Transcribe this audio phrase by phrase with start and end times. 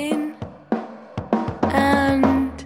[0.00, 0.34] in
[1.62, 2.64] and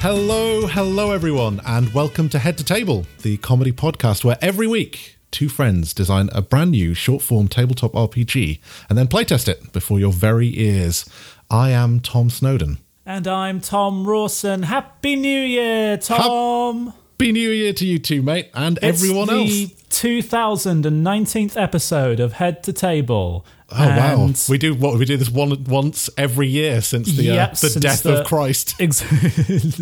[0.00, 5.13] Hello, hello, everyone, and welcome to Head to Table, the comedy podcast where every week
[5.34, 9.98] two friends design a brand new short form tabletop RPG and then playtest it before
[10.00, 11.04] your very ears.
[11.50, 12.78] I am Tom Snowden.
[13.04, 14.62] And I'm Tom Rawson.
[14.62, 16.94] Happy New Year, Tom!
[17.18, 19.72] Happy New Year to you too, mate, and It's everyone the else.
[19.90, 23.44] 2019th episode of Head to Table.
[23.70, 27.46] Oh wow, we do what we do this one once every year since the uh,
[27.48, 28.74] the since death the- of Christ.
[28.80, 29.04] Ex-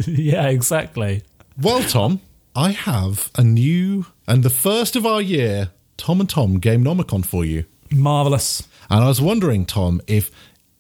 [0.09, 1.23] yeah, exactly.
[1.61, 2.21] Well, Tom,
[2.57, 7.25] I have a new and the first of our year Tom and Tom Game Nomicon
[7.25, 7.65] for you.
[7.91, 8.67] Marvelous.
[8.91, 10.31] And I was wondering, Tom, if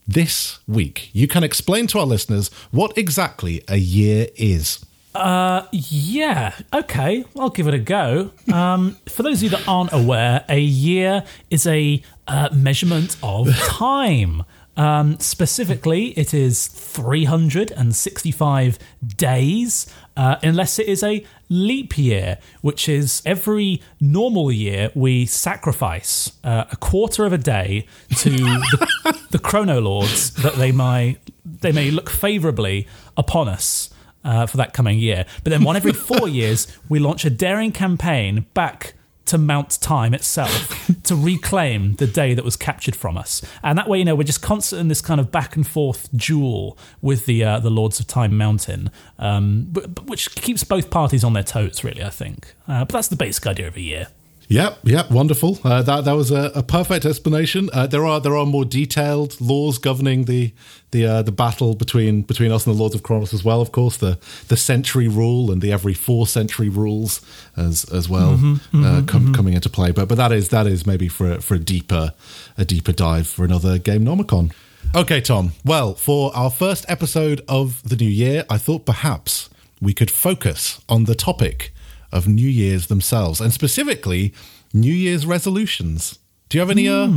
[0.06, 4.84] this week you can explain to our listeners what exactly a year is.
[5.14, 8.30] Uh, yeah, okay, I'll give it a go.
[8.52, 13.54] Um, for those of you that aren't aware, a year is a uh, measurement of
[13.56, 14.42] time.
[14.74, 18.78] Um, specifically, it is 365
[19.16, 19.86] days,
[20.16, 26.64] uh, unless it is a leap year, which is every normal year we sacrifice uh,
[26.72, 27.86] a quarter of a day
[28.16, 32.86] to the, the chrono lords that they may they may look favourably
[33.16, 33.90] upon us
[34.24, 35.26] uh, for that coming year.
[35.44, 38.94] But then one every four years, we launch a daring campaign back
[39.26, 43.42] to Mount Time itself to reclaim the day that was captured from us.
[43.62, 46.08] And that way, you know, we're just constant in this kind of back and forth
[46.16, 50.90] duel with the uh, the Lords of Time Mountain, um, but, but which keeps both
[50.90, 52.02] parties on their toes, really.
[52.02, 52.54] I think.
[52.66, 54.08] Uh, but that's the basic idea of a year.
[54.52, 55.58] Yep, yep, wonderful.
[55.64, 57.70] Uh, that that was a, a perfect explanation.
[57.72, 60.52] Uh, there are there are more detailed laws governing the
[60.90, 63.62] the uh, the battle between between us and the Lords of Kronos as well.
[63.62, 64.18] Of course, the
[64.48, 67.22] the century rule and the every four century rules
[67.56, 68.38] as as well
[68.74, 69.90] uh, com- coming into play.
[69.90, 72.12] But but that is that is maybe for a- for a deeper
[72.58, 74.52] a deeper dive for another game nomicon.
[74.94, 75.52] Okay, Tom.
[75.64, 79.48] Well, for our first episode of the new year, I thought perhaps
[79.80, 81.72] we could focus on the topic
[82.12, 84.32] of New Year's themselves, and specifically
[84.72, 86.18] New Year's resolutions.
[86.48, 87.08] Do you have any uh,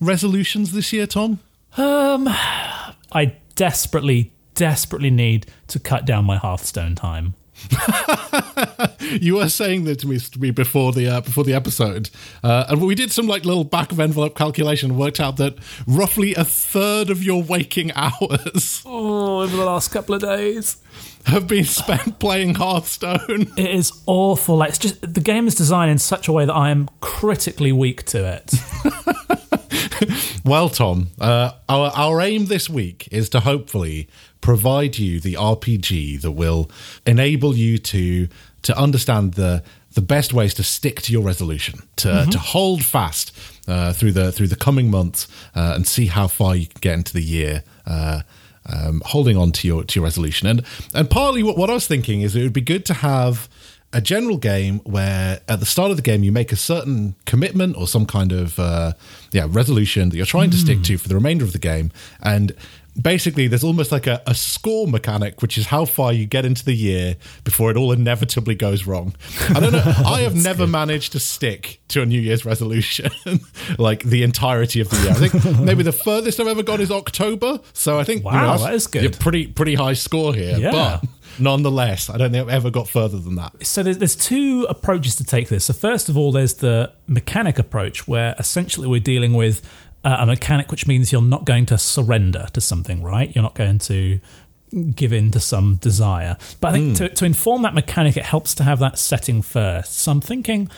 [0.00, 1.40] resolutions this year, Tom?
[1.76, 7.34] Um, I desperately, desperately need to cut down my Hearthstone time.
[9.20, 12.08] You were saying that to me, to me before the uh, before the episode,
[12.42, 14.90] uh, and we did some like little back of envelope calculation.
[14.92, 15.56] and Worked out that
[15.86, 20.78] roughly a third of your waking hours Oh, over the last couple of days.
[21.26, 23.52] have been spent playing Hearthstone.
[23.58, 24.56] It is awful.
[24.56, 27.72] Like it's just the game is designed in such a way that I am critically
[27.72, 28.54] weak to it.
[30.44, 34.08] Well, Tom, uh, our our aim this week is to hopefully
[34.40, 36.70] provide you the RPG that will
[37.06, 38.28] enable you to
[38.62, 39.62] to understand the
[39.94, 43.32] the best ways to stick to your resolution, to to hold fast
[43.68, 46.94] uh, through the through the coming months, uh, and see how far you can get
[46.94, 47.62] into the year.
[47.86, 48.22] Uh,
[48.64, 51.86] um, holding on to your to your resolution, and and partly what, what I was
[51.86, 53.48] thinking is it would be good to have
[53.92, 57.76] a general game where at the start of the game you make a certain commitment
[57.76, 58.92] or some kind of uh,
[59.32, 61.90] yeah resolution that you're trying to stick to for the remainder of the game.
[62.22, 62.52] And
[63.00, 66.62] basically there's almost like a, a score mechanic which is how far you get into
[66.64, 69.14] the year before it all inevitably goes wrong
[69.50, 73.10] i don't know i have never managed to stick to a new year's resolution
[73.78, 76.90] like the entirety of the year i think maybe the furthest i've ever got is
[76.90, 79.18] october so i think you Wow, that's- that is good.
[79.18, 80.70] pretty pretty high score here Yeah.
[81.00, 81.04] but
[81.38, 85.16] nonetheless i don't think i've ever got further than that so there's, there's two approaches
[85.16, 85.64] to take this.
[85.64, 89.62] So first of all, there's the mechanic approach, where essentially we're dealing with
[90.04, 93.34] uh, a mechanic, which means you're not going to surrender to something, right?
[93.34, 94.20] You're not going to
[94.94, 96.36] give in to some desire.
[96.60, 99.98] But I think to, to inform that mechanic, it helps to have that setting first.
[99.98, 100.70] So I'm thinking,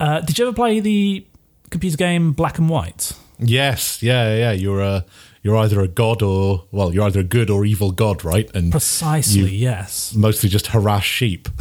[0.00, 1.26] uh, did you ever play the
[1.70, 3.12] computer game Black and White?
[3.38, 4.52] Yes, yeah, yeah.
[4.52, 5.04] You're a
[5.42, 8.50] you're either a god or well, you're either a good or evil god, right?
[8.54, 10.14] And Precisely, yes.
[10.14, 11.48] mostly just harass sheep.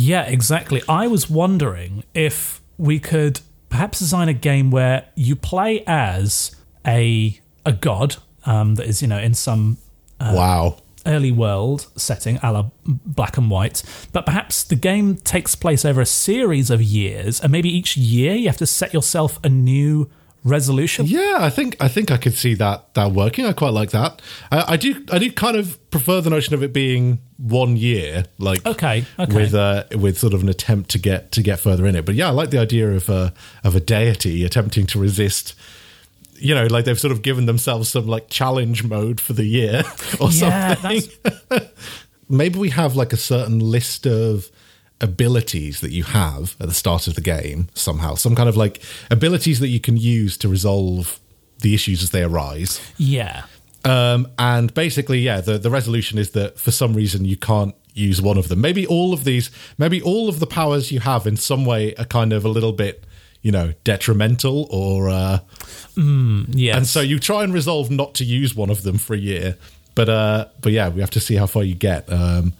[0.00, 0.80] Yeah, exactly.
[0.88, 6.54] I was wondering if we could perhaps design a game where you play as
[6.88, 9.76] a a god um, that is, you know, in some
[10.20, 10.78] wow.
[11.06, 13.82] early world setting, a la black and white,
[14.12, 18.34] but perhaps the game takes place over a series of years, and maybe each year
[18.34, 20.10] you have to set yourself a new
[20.44, 21.06] resolution.
[21.06, 23.44] Yeah, I think I think I could see that that working.
[23.44, 24.22] I quite like that.
[24.50, 28.24] I, I do I do kind of prefer the notion of it being one year,
[28.38, 29.34] like Okay, okay.
[29.34, 32.04] with uh, with sort of an attempt to get to get further in it.
[32.04, 33.30] But yeah, I like the idea of uh,
[33.62, 35.54] of a deity attempting to resist
[36.38, 39.82] you know, like they've sort of given themselves some like challenge mode for the year
[40.20, 41.10] or Yeah, something.
[42.28, 44.50] Maybe we have like a certain list of
[45.00, 48.82] abilities that you have at the start of the game somehow, some kind of like
[49.10, 51.20] abilities that you can use to resolve
[51.60, 52.80] the issues as they arise.
[52.98, 53.44] Yeah.
[53.84, 58.20] Um, and basically, yeah, the, the resolution is that for some reason you can't use
[58.20, 58.60] one of them.
[58.60, 62.04] Maybe all of these, maybe all of the powers you have in some way are
[62.04, 63.04] kind of a little bit,
[63.42, 65.38] you know, detrimental or, uh,
[65.96, 66.76] Yes.
[66.76, 69.56] and so you try and resolve not to use one of them for a year.
[69.94, 72.10] But, uh, but yeah, we have to see how far you get.
[72.12, 72.52] Um,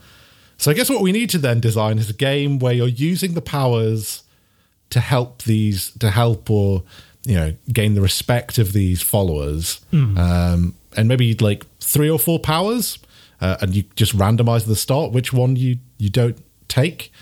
[0.56, 3.34] so I guess what we need to then design is a game where you're using
[3.34, 4.24] the powers
[4.90, 6.82] to help these, to help or,
[7.24, 9.80] you know, gain the respect of these followers.
[9.92, 12.98] Um, and maybe like three or four powers.
[13.40, 17.12] Uh, and you just randomize at the start which one you, you don't take.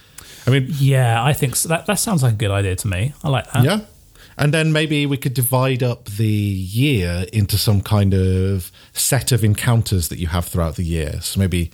[0.46, 1.68] I mean, yeah, I think so.
[1.68, 3.12] that that sounds like a good idea to me.
[3.24, 3.64] I like that.
[3.64, 3.80] yeah.
[4.38, 9.42] And then maybe we could divide up the year into some kind of set of
[9.42, 11.20] encounters that you have throughout the year.
[11.22, 11.70] So maybe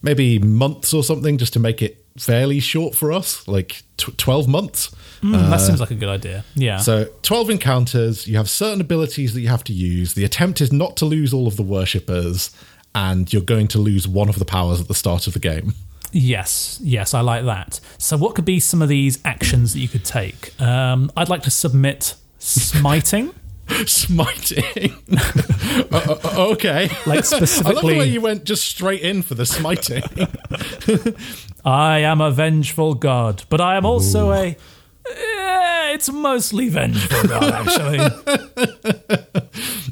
[0.00, 4.48] maybe months or something just to make it fairly short for us, like tw 12
[4.48, 4.90] months.
[5.22, 6.44] Mm, that seems like a good idea.
[6.54, 6.78] Yeah.
[6.78, 10.14] So 12 encounters, you have certain abilities that you have to use.
[10.14, 12.50] The attempt is not to lose all of the worshippers
[12.94, 15.74] and you're going to lose one of the powers at the start of the game.
[16.12, 17.80] Yes, yes, I like that.
[17.98, 20.58] So, what could be some of these actions that you could take?
[20.60, 23.34] Um, I'd like to submit smiting.
[23.86, 24.94] Smiting.
[25.92, 26.88] Uh, uh, okay.
[27.06, 30.02] Like specifically, I love the specifically- way you went just straight in for the smiting.
[31.64, 34.56] I am a vengeful god, but I am also a.
[35.10, 37.98] Eh, it's mostly vengeful god, actually.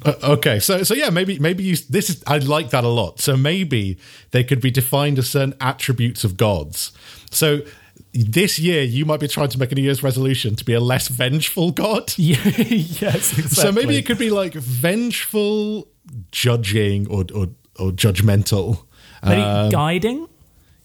[0.07, 3.21] Okay, so so yeah, maybe maybe you this is I like that a lot.
[3.21, 3.99] So maybe
[4.31, 6.93] they could be defined as certain attributes of gods.
[7.31, 7.61] So
[8.13, 10.81] this year you might be trying to make a New Year's resolution to be a
[10.81, 12.13] less vengeful god.
[12.17, 13.43] Yeah, yes, exactly.
[13.43, 15.89] So maybe it could be like vengeful,
[16.33, 17.49] judging, or or,
[17.79, 18.85] or judgmental.
[19.23, 20.29] Maybe Um, guiding.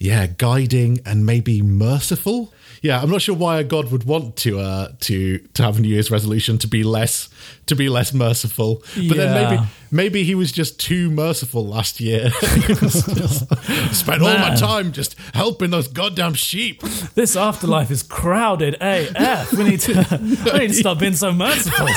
[0.01, 2.51] Yeah, guiding and maybe merciful.
[2.81, 5.81] Yeah, I'm not sure why a god would want to uh to to have a
[5.81, 7.29] New Year's resolution to be less
[7.67, 8.81] to be less merciful.
[9.07, 12.31] But then maybe maybe he was just too merciful last year.
[12.41, 13.47] He was just-
[13.95, 16.81] spent all my time just helping those goddamn sheep.
[17.13, 19.53] This afterlife is crowded AF.
[19.53, 19.93] We need to,
[20.53, 21.87] we need to stop being so merciful.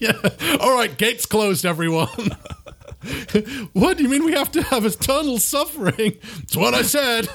[0.00, 0.56] yeah.
[0.60, 2.30] All right, gates closed, everyone.
[3.72, 6.16] what do you mean we have to have eternal suffering?
[6.42, 7.28] It's what I said.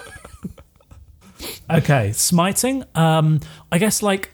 [1.69, 2.83] Okay, smiting.
[2.95, 3.39] Um,
[3.71, 4.29] I guess like,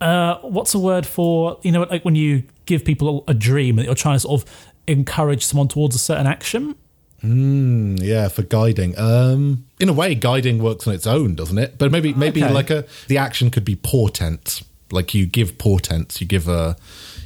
[0.00, 3.84] uh, what's a word for you know like when you give people a dream that
[3.84, 4.50] you're trying to sort of
[4.86, 6.74] encourage someone towards a certain action.
[7.22, 8.98] Mm, Yeah, for guiding.
[8.98, 11.76] Um, in a way, guiding works on its own, doesn't it?
[11.78, 12.52] But maybe, maybe Okay.
[12.52, 14.62] like a the action could be portent.
[14.90, 16.76] Like you give portents, you give a,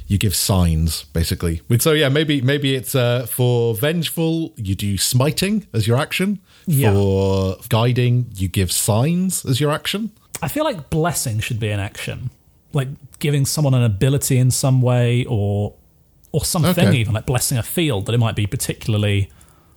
[0.07, 1.61] you give signs, basically.
[1.79, 6.39] So yeah, maybe maybe it's uh, for vengeful, you do smiting as your action.
[6.67, 6.93] Yeah.
[6.93, 10.11] For guiding, you give signs as your action.
[10.41, 12.29] I feel like blessing should be an action,
[12.73, 15.73] like giving someone an ability in some way, or
[16.31, 16.97] or something Okay.
[16.97, 19.29] even like blessing a field that it might be particularly.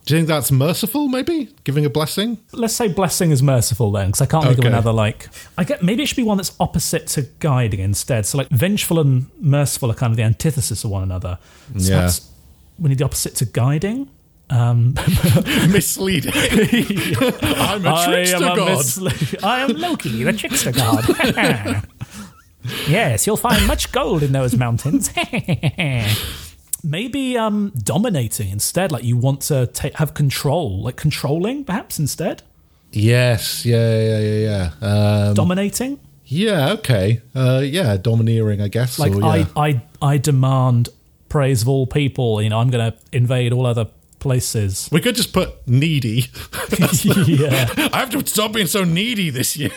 [0.08, 1.08] Do you think that's merciful?
[1.08, 2.38] Maybe giving a blessing.
[2.52, 5.28] Let's say blessing is merciful then, because I can't think of another like.
[5.58, 8.24] I get maybe it should be one that's opposite to guiding instead.
[8.24, 11.38] So like vengeful and merciful are kind of the antithesis of one another.
[11.76, 12.10] So Yeah.
[12.78, 14.08] we need the opposite to guiding.
[14.48, 14.94] Um,
[15.68, 16.32] Misleading.
[16.34, 18.78] I'm a I trickster am a god.
[18.78, 21.04] misle- I am Loki, the trickster god.
[22.88, 25.10] yes, you'll find much gold in those mountains.
[26.88, 32.42] Maybe um, dominating instead, like you want to ta have control, like controlling perhaps instead.
[32.92, 33.64] yes.
[33.66, 34.00] Yeah.
[34.00, 34.20] Yeah.
[34.20, 34.70] Yeah.
[34.80, 35.26] Yeah.
[35.28, 37.20] Um, Dominating, Yeah, okay.
[37.34, 38.98] Uh, yeah, domineering, I guess.
[38.98, 39.46] like or, yeah.
[39.56, 40.88] I, I, I demand
[41.28, 42.40] praise of all people.
[42.42, 43.86] You know, I'm going to invade all other
[44.18, 44.88] places.
[44.90, 46.24] we could just put needy.
[47.26, 49.70] yeah, I have to stop being so needy this year.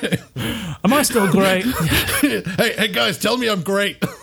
[0.84, 1.65] am I still great?
[2.22, 3.98] hey, hey, guys, tell me I'm great.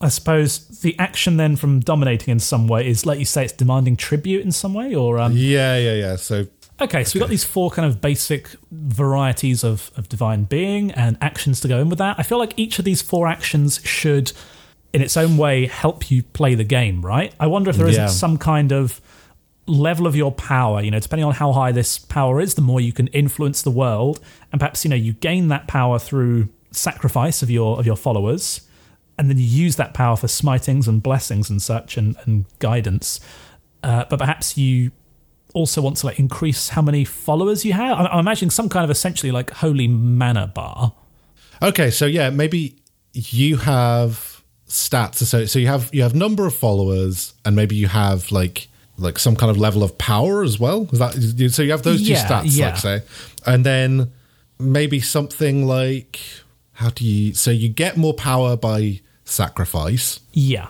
[0.00, 3.52] I suppose the action then from dominating in some way is, like you say, it's
[3.52, 6.16] demanding tribute in some way, or um, yeah, yeah, yeah.
[6.16, 6.46] So,
[6.80, 11.18] Okay, so we've got these four kind of basic varieties of, of divine being and
[11.20, 12.16] actions to go in with that.
[12.18, 14.32] I feel like each of these four actions should,
[14.94, 17.34] in its own way, help you play the game, right?
[17.38, 18.04] I wonder if there Yeah.
[18.06, 18.98] isn't some kind of
[19.66, 22.80] level of your power, you know, depending on how high this power is, the more
[22.80, 24.18] you can influence the world.
[24.50, 28.62] And perhaps, you know, you gain that power through sacrifice of your of your followers,
[29.18, 33.20] and then you use that power for smitings and blessings and such and, and guidance.
[33.82, 34.90] Uh, but perhaps you
[35.54, 37.98] also want to like increase how many followers you have.
[37.98, 40.92] I'm, I'm imagining some kind of essentially like holy manna bar.
[41.62, 42.76] okay, so yeah, maybe
[43.12, 45.16] you have stats.
[45.16, 49.18] So so you have you have number of followers, and maybe you have like like
[49.18, 50.88] some kind of level of power as well.
[50.92, 51.62] Is that so?
[51.62, 52.66] You have those two Yeah, stats, yeah.
[52.66, 53.02] like say,
[53.46, 54.12] and then
[54.58, 56.20] maybe something like
[56.80, 57.34] how do you?
[57.34, 60.20] So you get more power by sacrifice.
[60.32, 60.68] Yeah.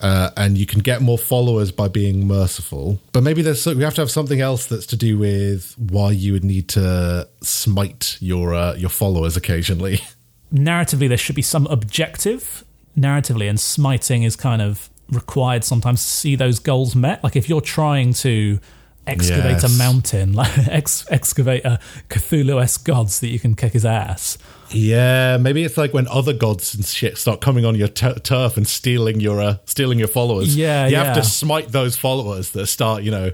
[0.00, 2.98] Uh, and you can get more followers by being merciful.
[3.12, 6.32] But maybe there's we have to have something else that's to do with why you
[6.32, 10.00] would need to smite your uh, your followers occasionally.
[10.52, 12.62] narratively there should be some objective
[12.98, 17.48] narratively and smiting is kind of required sometimes to see those goals met like if
[17.48, 18.58] you're trying to
[19.06, 19.64] excavate Yes.
[19.64, 21.78] a mountain like ex- excavate a
[22.10, 24.36] cthulhu-esque gods that you can kick his ass
[24.72, 28.56] Yeah, maybe it's like when other gods and shit start coming on your t- turf
[28.56, 30.56] and stealing your uh, stealing your followers.
[30.56, 33.32] Yeah, you have to smite those followers that start, you know,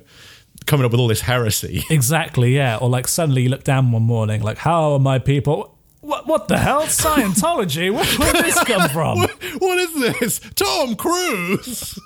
[0.66, 1.84] coming up with all this heresy.
[1.90, 2.76] exactly yeah.
[2.76, 5.74] Or like suddenly you look down one morning like how are my people?
[6.00, 6.82] What, what the hell?
[6.82, 7.92] Scientology?
[7.92, 9.18] Where, where did this come from?
[9.58, 11.98] What is this, Tom Cruise?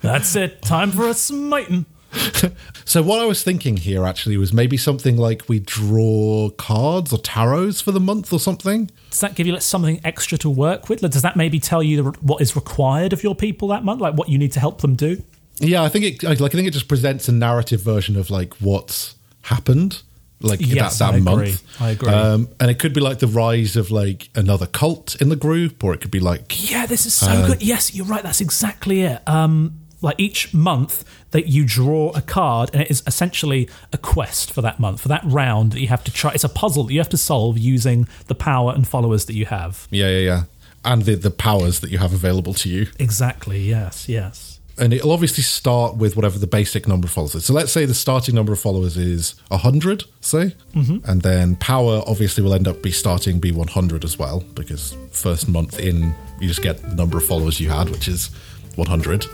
[0.00, 0.62] that's it.
[0.62, 1.86] Time for a smiting
[2.84, 7.18] So what I was thinking here actually was maybe something like we draw cards or
[7.18, 8.88] tarots for the month or something.
[9.10, 11.02] does that give you like something extra to work with?
[11.02, 14.00] Like, does that maybe tell you the, what is required of your people that month,
[14.00, 15.20] like what you need to help them do?
[15.58, 18.54] Yeah, I think it like I think it just presents a narrative version of like
[18.60, 20.02] what's happened.
[20.40, 21.40] Like Yes, that, that I month.
[21.40, 21.56] agree.
[21.80, 22.08] I agree.
[22.08, 25.82] Um, and it could be like the rise of like another cult in the group,
[25.82, 27.62] or it could be like Yeah, this is so good.
[27.62, 28.22] Yes, you're right.
[28.22, 29.26] That's exactly it.
[29.26, 34.52] Um, like each month that you draw a card, and it is essentially a quest
[34.52, 36.32] for that month, for that round that you have to try.
[36.32, 39.46] It's a puzzle that you have to solve using the power and followers that you
[39.46, 39.88] have.
[39.90, 40.42] Yeah, yeah, yeah.
[40.84, 42.86] And the, the powers that you have available to you.
[42.98, 43.60] Exactly.
[43.60, 44.08] Yes.
[44.08, 44.60] Yes.
[44.78, 47.46] And it'll obviously start with whatever the basic number of followers is.
[47.46, 50.54] So let's say the starting number of followers is 100, say.
[50.74, 51.10] Mm-hmm.
[51.10, 55.48] And then power obviously will end up be starting be 100 as well, because first
[55.48, 58.28] month in, you just get the number of followers you had, which is
[58.74, 59.26] 100.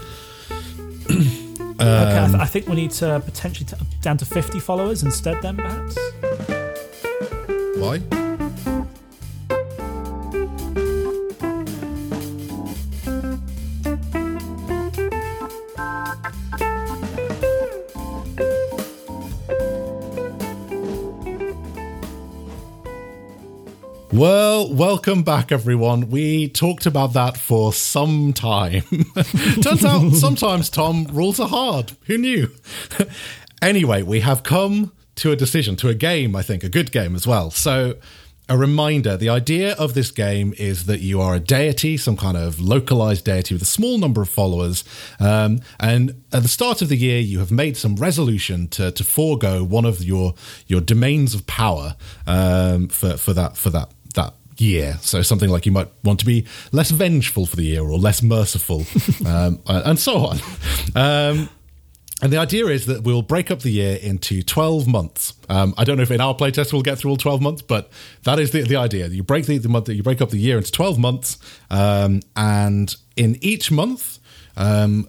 [1.11, 1.79] Okay.
[1.81, 5.41] I, Um, th- I think we need to potentially t- down to 50 followers instead.
[5.43, 5.97] Then perhaps.
[7.77, 8.01] Why?
[24.13, 26.11] Well, welcome back, everyone.
[26.11, 28.83] We talked about that for some time.
[29.63, 31.97] Turns out sometimes, Tom, rules are hard.
[32.09, 32.51] Who knew?
[33.63, 37.15] anyway, we have come to a decision, to a game, I think, a good game
[37.15, 37.51] as well.
[37.51, 37.95] So,
[38.49, 42.37] a reminder the idea of this game is that you are a deity, some kind
[42.37, 44.85] of localized deity with a small number of followers.
[45.21, 49.05] Um, and at the start of the year, you have made some resolution to, to
[49.05, 50.35] forego one of your,
[50.67, 54.02] your domains of power um, for, for that, for that, that
[54.59, 54.99] year.
[55.01, 58.23] So something like you might want to be less vengeful for the year or less
[58.23, 58.85] merciful,
[59.27, 60.39] um, and so on.
[60.95, 61.49] Um,
[62.23, 65.35] and the idea is that we'll break up the year into 12 months.
[65.49, 67.91] Um, I don't know if in our playtest we'll get through all 12 months, but
[68.23, 69.09] that is the, the idea.
[69.09, 72.95] You break the, the month, you break up the year into 12 months, um, and
[73.17, 74.21] in each month,
[74.57, 75.09] um,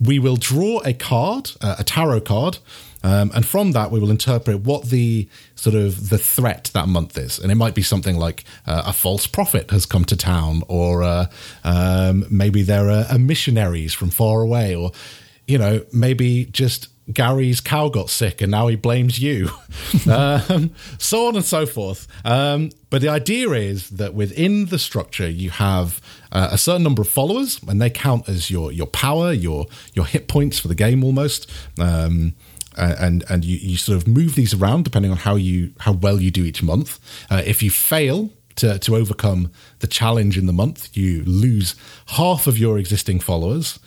[0.00, 2.58] we will draw a card, uh, a tarot card,
[3.04, 7.18] um, and from that we will interpret what the sort of the threat that month
[7.18, 10.62] is, and it might be something like uh, a false prophet has come to town,
[10.68, 11.26] or uh,
[11.64, 14.90] um, maybe there are, are missionaries from far away, or
[15.46, 19.50] you know maybe just Gary's cow got sick and now he blames you,
[20.10, 22.08] um, so on and so forth.
[22.24, 26.00] Um, but the idea is that within the structure you have
[26.32, 30.06] uh, a certain number of followers, and they count as your your power, your your
[30.06, 31.50] hit points for the game almost.
[31.78, 32.34] Um,
[32.76, 36.20] and and you, you sort of move these around depending on how you how well
[36.20, 36.98] you do each month.
[37.30, 39.50] Uh, if you fail to to overcome
[39.80, 41.74] the challenge in the month, you lose
[42.06, 43.78] half of your existing followers.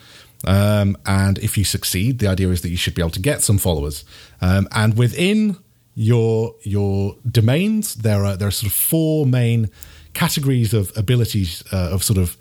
[0.46, 3.42] Um, and if you succeed, the idea is that you should be able to get
[3.42, 4.04] some followers.
[4.40, 5.56] Um, and within
[5.94, 9.70] your your domains, there are there are sort of four main
[10.14, 12.36] categories of abilities uh, of sort of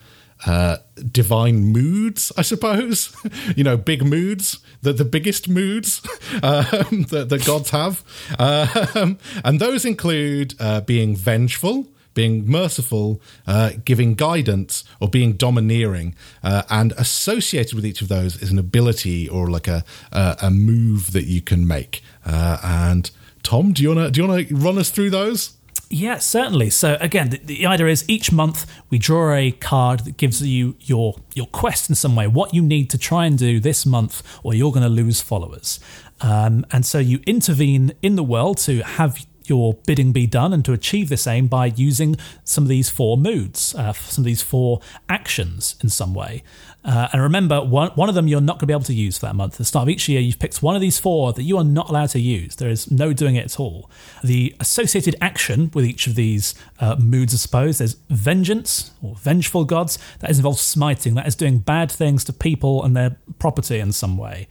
[0.45, 0.77] uh,
[1.11, 3.15] divine moods, I suppose.
[3.55, 6.01] you know, big moods, the the biggest moods
[6.43, 6.43] um,
[7.09, 8.03] that the gods have,
[8.39, 16.15] um, and those include uh, being vengeful being merciful, uh, giving guidance, or being domineering.
[16.41, 20.49] Uh, and associated with each of those is an ability or like a a, a
[20.49, 22.01] move that you can make.
[22.25, 23.11] Uh, and
[23.43, 25.56] Tom, do you wanna do you wanna run us through those?
[25.89, 26.69] Yeah, certainly.
[26.69, 30.75] So again, the, the idea is each month we draw a card that gives you
[30.81, 34.21] your your quest in some way, what you need to try and do this month,
[34.43, 35.79] or you're going to lose followers.
[36.21, 40.63] Um, and so you intervene in the world to have your bidding be done and
[40.65, 44.41] to achieve this aim by using some of these four moods, uh, some of these
[44.41, 46.43] four actions in some way.
[46.87, 49.17] Uh, and remember, one, one of them you're not going to be able to use
[49.17, 49.55] for that month.
[49.55, 51.63] At the start of each year, you've picked one of these four that you are
[51.63, 52.55] not allowed to use.
[52.55, 53.89] There is no doing it at all.
[54.23, 59.65] The associated action with each of these uh, moods, I suppose, there's vengeance or vengeful
[59.65, 59.99] gods.
[60.19, 61.15] That is involved smiting.
[61.15, 64.47] That is doing bad things to people and their property in some way.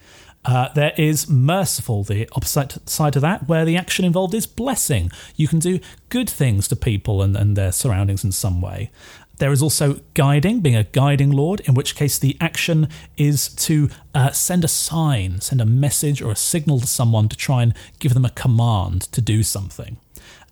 [0.47, 5.11] Uh, there is merciful, the opposite side of that, where the action involved is blessing.
[5.35, 8.93] You can do good things to people and, and their surroundings in some way.
[9.39, 13.91] There is also guiding, being a guiding lord, in which case the action is to
[14.15, 17.75] uh, send a sign, send a message or a signal to someone to try and
[17.99, 19.99] give them a command to do something.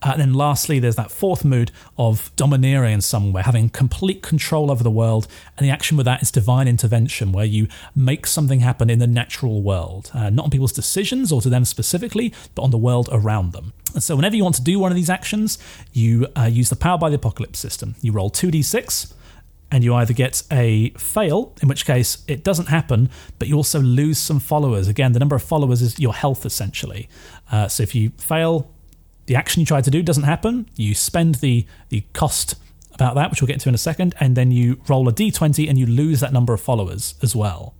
[0.04, 4.22] Uh, and then lastly, there's that fourth mood of domineering in some way, having complete
[4.22, 5.26] control over the world.
[5.56, 9.06] And the action with that is divine intervention, where you make something happen in the
[9.06, 13.08] natural world, uh, not on people's decisions or to them specifically, but on the world
[13.10, 13.72] around them.
[13.94, 15.58] And so, whenever you want to do one of these actions,
[15.92, 17.94] you uh, use the Powered by the Apocalypse system.
[18.02, 19.14] You roll 2d6
[19.70, 23.80] and you either get a fail, in which case it doesn't happen, but you also
[23.80, 24.86] lose some followers.
[24.86, 27.08] Again, the number of followers is your health essentially.
[27.50, 28.70] Uh, so if you fail,
[29.26, 30.68] the action you tried to do doesn't happen.
[30.76, 32.56] You spend the the cost
[32.94, 35.68] about that, which we'll get to in a second, and then you roll a d20
[35.68, 37.74] and you lose that number of followers as well.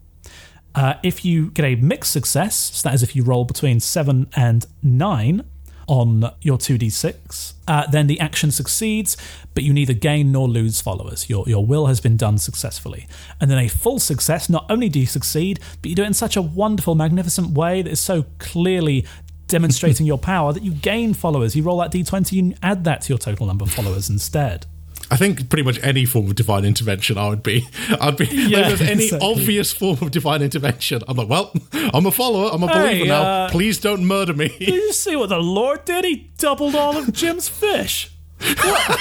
[0.75, 4.29] Uh, if you get a mixed success, so that is if you roll between 7
[4.35, 5.45] and 9
[5.87, 9.17] on your 2d6, uh, then the action succeeds,
[9.55, 11.31] but you neither gain nor lose followers.
[11.31, 13.07] Your, your will has been done successfully.
[13.41, 16.15] And then a full success, not only do you succeed, but you do it in
[16.15, 19.07] such a wonderful, magnificent way that is so clearly
[19.47, 21.55] demonstrating your power that you gain followers.
[21.55, 24.67] You roll that d20 and add that to your total number of followers instead.
[25.11, 27.67] I think pretty much any form of divine intervention, I would be.
[28.01, 28.27] I'd be.
[28.27, 29.31] Yeah, like, there's any exactly.
[29.31, 31.03] obvious form of divine intervention.
[31.07, 32.51] I'm like, well, I'm a follower.
[32.53, 33.23] I'm a believer hey, now.
[33.23, 34.49] Uh, Please don't murder me.
[34.49, 36.05] Did you see what the Lord did?
[36.05, 38.11] He doubled all of Jim's fish.
[38.39, 39.01] What?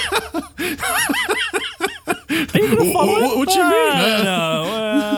[2.54, 3.92] Are you gonna follow what, what, what you mean?
[3.92, 4.62] Uh, no.
[4.64, 5.13] Uh,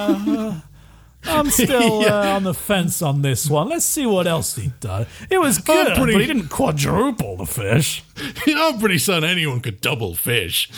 [1.26, 2.32] I'm still yeah.
[2.32, 3.68] uh, on the fence on this one.
[3.68, 5.06] Let's see what else he does.
[5.30, 8.04] It was good, pretty, but he didn't quadruple the fish.
[8.46, 10.70] I'm pretty certain anyone could double fish.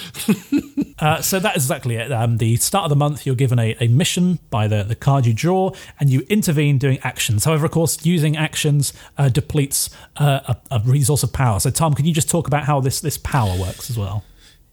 [0.98, 2.10] uh, so that is exactly it.
[2.10, 5.26] Um, the start of the month, you're given a, a mission by the, the card
[5.26, 7.44] you draw, and you intervene doing actions.
[7.44, 11.60] However, of course, using actions uh, depletes uh, a, a resource of power.
[11.60, 14.24] So, Tom, can you just talk about how this, this power works as well?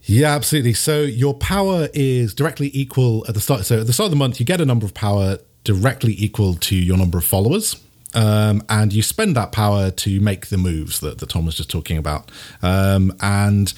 [0.07, 0.73] Yeah, absolutely.
[0.73, 3.65] So your power is directly equal at the start.
[3.65, 6.54] So at the start of the month, you get a number of power directly equal
[6.56, 7.75] to your number of followers.
[8.13, 11.69] Um, and you spend that power to make the moves that, that Tom was just
[11.69, 12.32] talking about.
[12.62, 13.73] Um, and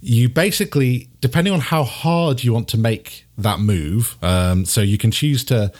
[0.00, 4.96] you basically, depending on how hard you want to make that move, um, so you
[4.96, 5.70] can choose to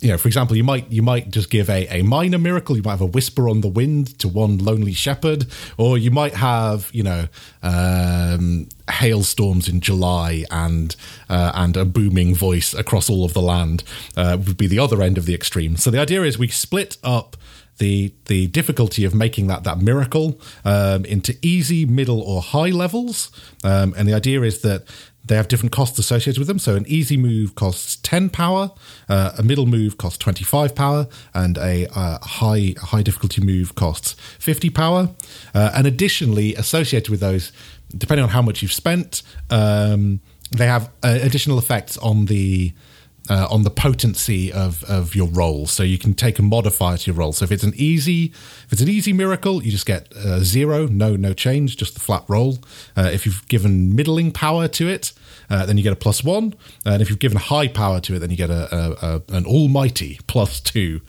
[0.00, 2.76] you know, for example, you might you might just give a, a minor miracle.
[2.76, 5.46] You might have a whisper on the wind to one lonely shepherd,
[5.78, 7.28] or you might have you know
[7.62, 10.94] um, hailstorms in July and
[11.30, 13.84] uh, and a booming voice across all of the land
[14.16, 15.76] uh, would be the other end of the extreme.
[15.76, 17.36] So the idea is we split up
[17.78, 23.30] the the difficulty of making that that miracle um, into easy, middle, or high levels.
[23.64, 24.84] Um, and the idea is that
[25.26, 26.58] they have different costs associated with them.
[26.58, 28.70] So an easy move costs 10 power,
[29.08, 34.12] uh, a middle move costs 25 power, and a uh, high high difficulty move costs
[34.38, 35.10] 50 power.
[35.54, 37.52] Uh, and additionally, associated with those,
[37.96, 42.72] depending on how much you've spent, um, they have uh, additional effects on the
[43.28, 45.66] uh, on the potency of, of your roll.
[45.66, 47.32] So you can take a modifier to your roll.
[47.32, 48.32] So if it's an easy
[48.66, 52.00] if it's an easy miracle, you just get uh, zero, no no change, just the
[52.00, 52.58] flat roll.
[52.96, 55.12] Uh, if you've given middling power to it,
[55.50, 56.54] uh, then you get a plus one.
[56.84, 59.46] And if you've given high power to it, then you get a, a, a an
[59.46, 61.00] almighty plus two.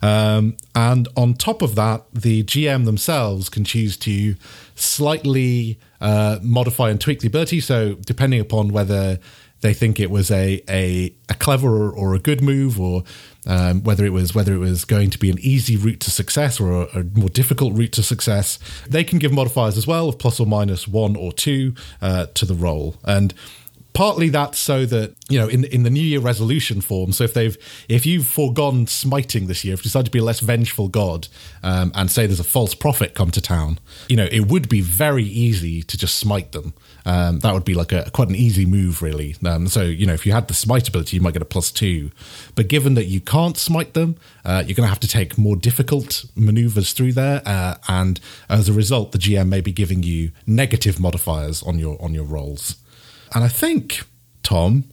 [0.00, 4.36] Um, and on top of that, the GM themselves can choose to
[4.74, 7.60] slightly uh, modify and tweak the ability.
[7.60, 9.18] So depending upon whether
[9.62, 13.04] they think it was a a, a clever or a good move, or
[13.46, 16.60] um, whether it was whether it was going to be an easy route to success
[16.60, 18.58] or a, a, more difficult route to success.
[18.88, 22.44] They can give modifiers as well of plus or minus one or two uh, to
[22.44, 23.32] the roll, and
[23.92, 27.34] partly that's so that you know in in the new year resolution form so if
[27.34, 27.56] they've
[27.88, 31.28] if you've foregone smiting this year if you decide to be a less vengeful god
[31.62, 34.80] um, and say there's a false prophet come to town you know it would be
[34.80, 36.72] very easy to just smite them
[37.04, 40.14] um, that would be like a quite an easy move really um, so you know
[40.14, 42.10] if you had the smite ability you might get a plus two
[42.54, 45.56] but given that you can't smite them uh, you're going to have to take more
[45.56, 50.30] difficult maneuvers through there uh, and as a result the gm may be giving you
[50.46, 52.76] negative modifiers on your on your rolls
[53.34, 54.02] and I think,
[54.42, 54.84] Tom,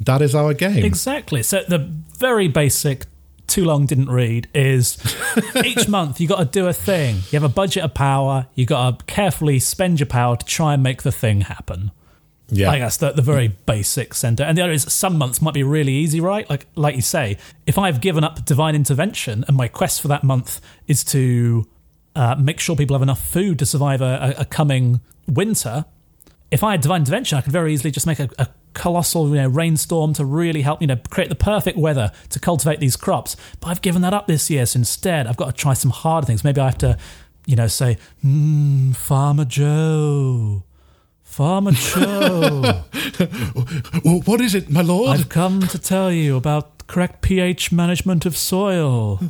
[0.00, 0.84] that is our game.
[0.84, 1.42] Exactly.
[1.42, 1.78] So the
[2.18, 3.04] very basic
[3.46, 4.98] too long, didn't read, is
[5.64, 7.16] each month you got to do a thing.
[7.16, 8.46] You have a budget of power.
[8.54, 11.90] You got to carefully spend your power to try and make the thing happen.
[12.48, 12.70] Yeah.
[12.70, 14.44] I guess the, the very basic center.
[14.44, 16.48] And the other is some months might be really easy, right?
[16.48, 20.24] Like like you say, if I've given up divine intervention and my quest for that
[20.24, 21.66] month is to
[22.14, 25.86] uh, make sure people have enough food to survive a, a, a coming winter,
[26.50, 29.36] if I had divine intervention, I could very easily just make a, a colossal you
[29.36, 33.36] know, rainstorm to really help you know create the perfect weather to cultivate these crops.
[33.60, 36.26] But I've given that up this year, so instead I've got to try some harder
[36.26, 36.44] things.
[36.44, 36.98] Maybe I have to,
[37.46, 40.64] you know, say, mm, Farmer Joe.
[41.22, 42.84] Farmer Joe,
[44.24, 45.18] what is it, my lord?
[45.18, 49.20] I've come to tell you about correct pH management of soil.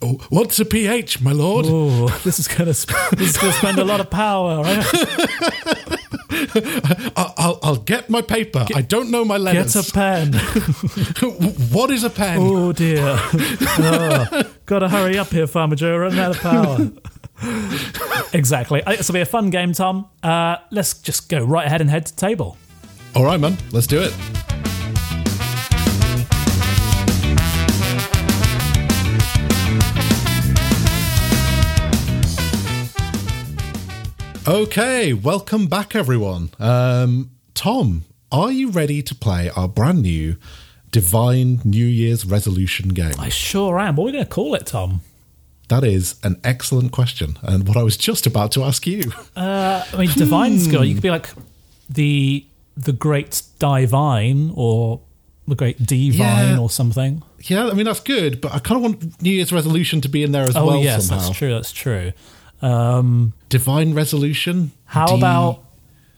[0.00, 1.66] Oh, what's a pH, my lord?
[1.68, 4.62] Oh, this is gonna sp- this is gonna spend a lot of power.
[4.62, 4.86] Right?
[7.16, 8.66] I'll, I'll get my paper.
[8.74, 9.74] I don't know my letters.
[9.74, 10.32] Get a pen.
[11.72, 12.38] what is a pen?
[12.40, 13.00] Oh dear.
[13.04, 15.96] Oh, gotta hurry up here, Farmer Joe.
[15.96, 16.90] Running out of power.
[18.32, 18.82] exactly.
[18.86, 20.08] This will be a fun game, Tom.
[20.22, 22.56] Uh, let's just go right ahead and head to table.
[23.14, 23.58] All right, man.
[23.72, 24.14] Let's do it.
[34.46, 36.50] Okay, welcome back, everyone.
[36.58, 40.36] Um, Tom, are you ready to play our brand new
[40.90, 43.14] Divine New Year's resolution game?
[43.20, 43.94] I sure am.
[43.94, 45.02] What are we going to call it, Tom?
[45.68, 49.12] That is an excellent question, and what I was just about to ask you.
[49.36, 50.84] Uh, I mean, divine skill.
[50.84, 51.30] You could be like
[51.88, 52.44] the
[52.76, 55.00] the great divine or
[55.46, 56.58] the great divine Yeah.
[56.58, 57.22] or something.
[57.44, 60.22] Yeah, I mean that's good, but I kind of want New Year's resolution to be
[60.24, 61.24] in there as Oh well yes, somehow.
[61.26, 61.50] that's true.
[61.54, 62.12] That's true.
[62.62, 64.72] Um, Divine resolution.
[64.84, 65.64] how D- about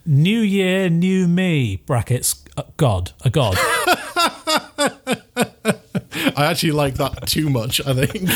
[0.06, 1.76] New Year, New Me?
[1.86, 2.44] Brackets.
[2.56, 3.56] Uh, God, a God.
[6.36, 7.80] I actually like that too much.
[7.86, 8.28] I think.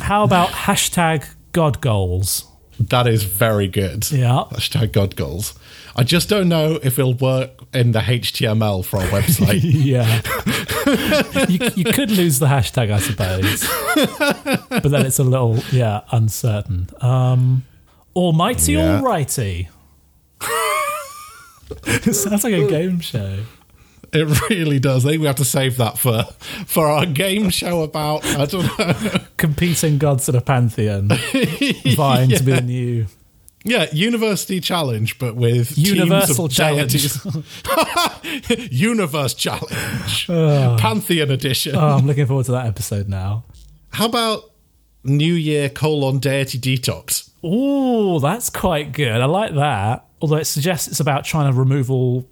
[0.00, 2.44] How about hashtag God goals?
[2.88, 4.10] That is very good.
[4.10, 4.44] Yeah.
[4.52, 5.54] Hashtag God goals.
[5.94, 9.60] I just don't know if it'll work in the HTML for our website.
[9.62, 10.20] Yeah.
[11.48, 13.66] you, you could lose the hashtag, I suppose.
[14.70, 16.88] But then it's a little, yeah, uncertain.
[17.00, 17.64] Um,
[18.16, 19.00] almighty, Yeah.
[19.00, 19.68] alrighty.
[21.86, 23.40] it sounds like a game show.
[24.12, 25.06] It really does.
[25.06, 26.24] I think we have to save that for
[26.66, 29.18] for our game show about I don't know.
[29.36, 31.08] Competing gods in a pantheon.
[31.96, 33.06] Vying to be the new
[33.64, 36.94] Yeah, university challenge, but with universal challenge.
[38.70, 40.76] Universe challenge, oh.
[40.78, 41.76] Pantheon edition.
[41.76, 43.44] Oh, I'm looking forward to that episode now.
[43.90, 44.50] How about
[45.04, 47.30] New Year colon deity detox?
[47.44, 49.20] Ooh, that's quite good.
[49.20, 50.06] I like that.
[50.20, 52.28] Although it suggests it's about trying to remove all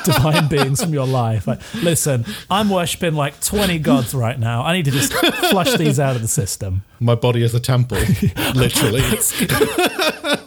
[0.04, 1.46] divine beings from your life.
[1.46, 4.62] Like, listen, I'm worshipping like 20 gods right now.
[4.62, 6.82] I need to just flush these out of the system.
[7.00, 7.98] My body is a temple,
[8.54, 9.02] literally.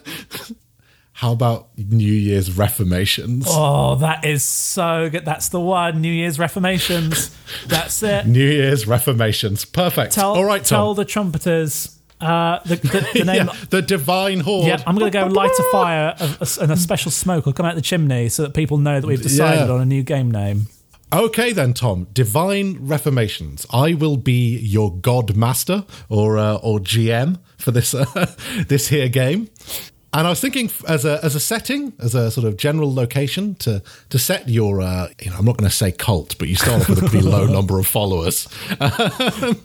[1.15, 3.45] How about New Year's reformations?
[3.47, 5.23] Oh, that is so good.
[5.23, 6.01] That's the one.
[6.01, 7.33] New Year's reformations.
[7.67, 8.25] That's it.
[8.27, 9.63] New Year's reformations.
[9.63, 10.11] Perfect.
[10.13, 10.95] Tell, All right, tell Tom.
[10.97, 13.47] the trumpeters uh, the, the, the name.
[13.47, 14.67] yeah, the divine horde.
[14.67, 16.15] Yeah, I'm going to go light a fire
[16.61, 19.21] and a special smoke will come out the chimney so that people know that we've
[19.21, 19.73] decided Yeah.
[19.73, 20.67] on a new game name.
[21.13, 22.07] Okay, then, Tom.
[22.11, 23.67] Divine reformations.
[23.71, 28.05] I will be your god master or uh, or GM for this uh,
[28.67, 29.49] this here game.
[30.13, 33.55] And I was thinking, as a as a setting, as a sort of general location
[33.55, 36.55] to to set your, uh, you know, I'm not going to say cult, but you
[36.55, 38.47] start off with a pretty low number of followers.
[38.79, 39.55] uh,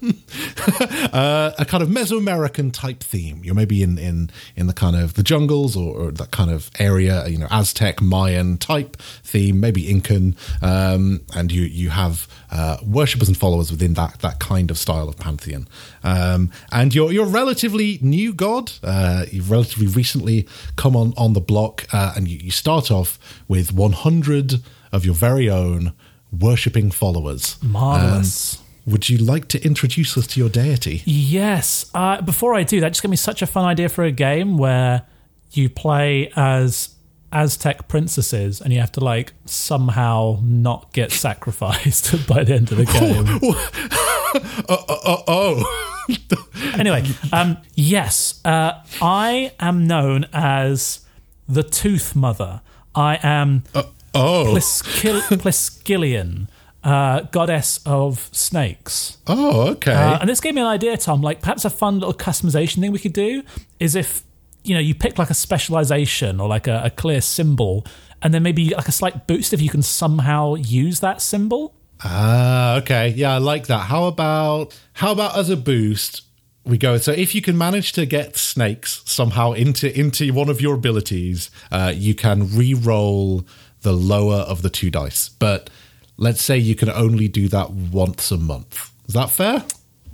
[1.58, 3.42] a kind of Mesoamerican type theme.
[3.44, 6.70] You're maybe in in in the kind of the jungles or, or that kind of
[6.78, 12.78] area, you know, Aztec, Mayan type theme, maybe Incan, um, and you you have uh,
[12.82, 15.68] worshippers and followers within that that kind of style of pantheon.
[16.02, 18.72] Um, and you're you're relatively new god.
[18.82, 20.38] Uh, you've relatively recently
[20.77, 24.55] come on on the block, uh, and you, you start off with 100
[24.92, 25.92] of your very own
[26.33, 27.57] worshipping followers.
[27.62, 28.59] Marvelous.
[28.59, 31.03] Um, would you like to introduce us to your deity?
[31.05, 31.90] Yes.
[31.92, 34.57] Uh, before I do that, just give me such a fun idea for a game
[34.57, 35.03] where
[35.53, 36.94] you play as
[37.31, 42.79] Aztec princesses and you have to like somehow not get sacrificed by the end of
[42.79, 43.38] the game.
[44.68, 45.94] Oh, oh.
[46.79, 51.01] anyway, um, yes, uh, I am known as
[51.49, 52.61] the Tooth Mother.
[52.94, 54.53] I am oh.
[54.55, 56.49] Pliskil- Pliskilian,
[56.83, 59.18] uh, goddess of snakes.
[59.27, 59.92] Oh, okay.
[59.92, 61.21] Uh, and this gave me an idea, Tom.
[61.21, 63.42] Like perhaps a fun little customization thing we could do
[63.79, 64.25] is if
[64.64, 67.87] you know, you pick like a specialization or like a, a clear symbol,
[68.23, 71.75] and then maybe like a slight boost if you can somehow use that symbol.
[72.02, 73.08] Ah, okay.
[73.08, 73.87] Yeah, I like that.
[73.87, 76.22] How about how about as a boost?
[76.64, 76.98] We go.
[76.98, 81.50] So if you can manage to get snakes somehow into into one of your abilities,
[81.72, 83.46] uh, you can re-roll
[83.82, 85.28] the lower of the two dice.
[85.28, 85.70] But
[86.16, 88.92] let's say you can only do that once a month.
[89.06, 89.64] Is that fair?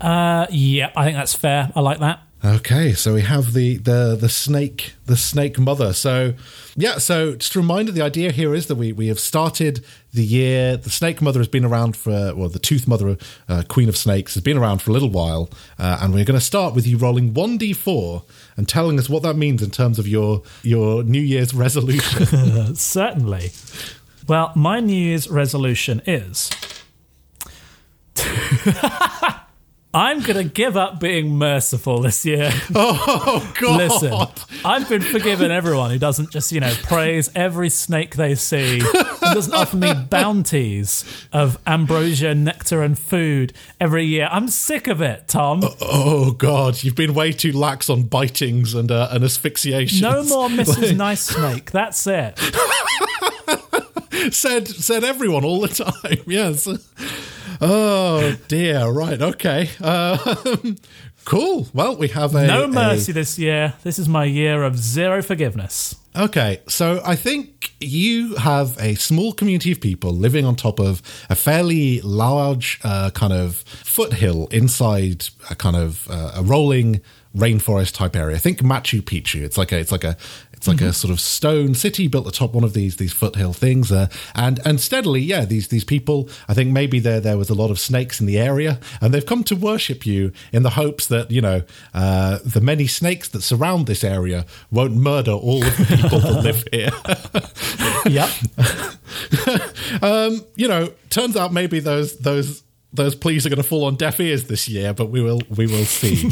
[0.01, 1.73] Uh, yeah, I think that's fair.
[1.75, 2.21] I like that.
[2.45, 5.95] Okay, so we have the the the snake the snake mother.
[5.95, 6.35] So
[6.77, 10.23] yeah, so just a reminder, the idea here is that we we have started the
[10.23, 10.77] year.
[10.77, 13.17] The snake mother has been around for well, the tooth mother,
[13.49, 16.39] uh, queen of snakes, has been around for a little while, uh, and we're going
[16.39, 18.25] to start with you rolling one d four
[18.59, 22.27] and telling us what that means in terms of your your New Year's resolution.
[22.75, 23.53] Certainly.
[24.29, 26.51] Well, my New Year's resolution is.
[29.95, 32.51] I'm going to give up being merciful this year.
[32.75, 33.77] oh God!
[33.77, 34.13] Listen,
[34.65, 39.35] I've been forgiven everyone who doesn't just, you know, praise every snake they see and
[39.35, 44.29] doesn't offer me bounties of ambrosia, nectar, and food every year.
[44.33, 45.61] I'm sick of it, Tom.
[45.81, 46.83] Oh God!
[46.83, 50.01] You've been way too lax on bitings and uh, and asphyxiation.
[50.01, 50.97] No more Mrs.
[51.05, 51.71] Nice Snake.
[51.71, 52.37] That's it.
[54.33, 56.19] said said everyone all the time.
[56.27, 56.67] Yes.
[57.61, 58.87] Oh dear.
[58.89, 59.21] Right.
[59.21, 59.71] Okay.
[59.81, 60.37] Uh,
[61.25, 61.69] cool.
[61.73, 63.75] Well, we have a No mercy a- this year.
[63.83, 65.97] This is my year of zero forgiveness.
[66.17, 71.03] Okay, so I think you have a small community of people living on top of
[71.29, 77.01] a fairly large uh, kind of foothill inside a kind of uh, a rolling
[77.37, 78.37] rainforest type area.
[78.37, 79.43] I think Machu Picchu.
[79.43, 80.17] It's like a it's like a
[80.65, 83.93] it's like a sort of stone city built atop one of these these foothill things,
[83.93, 86.31] uh, and and steadily, yeah, these these people.
[86.49, 89.27] I think maybe there there was a lot of snakes in the area, and they've
[89.27, 93.43] come to worship you in the hopes that you know uh, the many snakes that
[93.43, 96.91] surround this area won't murder all of the people that live here.
[98.07, 98.31] Yep.
[100.03, 102.63] um, you know, turns out maybe those those
[102.95, 105.67] those pleas are going to fall on deaf ears this year, but we will we
[105.67, 106.31] will see.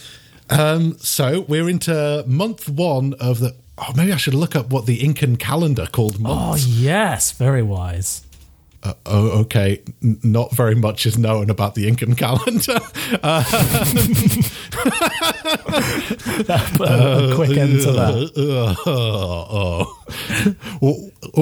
[0.50, 3.56] um, so we're into month one of the.
[3.76, 6.64] Oh, maybe I should look up what the Incan calendar called months.
[6.64, 7.32] oh, yes.
[7.32, 8.22] Very wise.
[8.84, 9.82] Uh, oh, okay.
[10.02, 12.78] N- not very much is known about the Incan calendar.
[13.22, 13.44] a
[17.34, 18.32] quick end to that.
[18.86, 19.86] oh.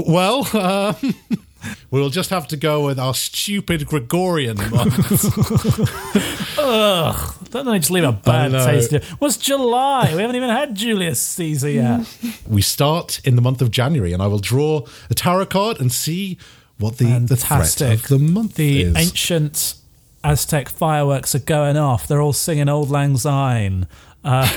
[0.06, 0.94] Well, uh,
[1.90, 5.24] we'll just have to go with our stupid Gregorian months.
[6.58, 7.34] Ugh.
[7.50, 8.92] Don't they just leave a bad taste?
[9.18, 10.14] What's July?
[10.14, 12.06] We haven't even had Julius Caesar yet.
[12.46, 15.92] we start in the month of January, and I will draw a tarot card and
[15.92, 16.38] see
[16.78, 18.96] what the, the threat of the month The is.
[18.96, 19.74] ancient
[20.24, 22.06] Aztec fireworks are going off.
[22.08, 23.86] They're all singing Auld Lang Syne.
[24.24, 24.46] Uh,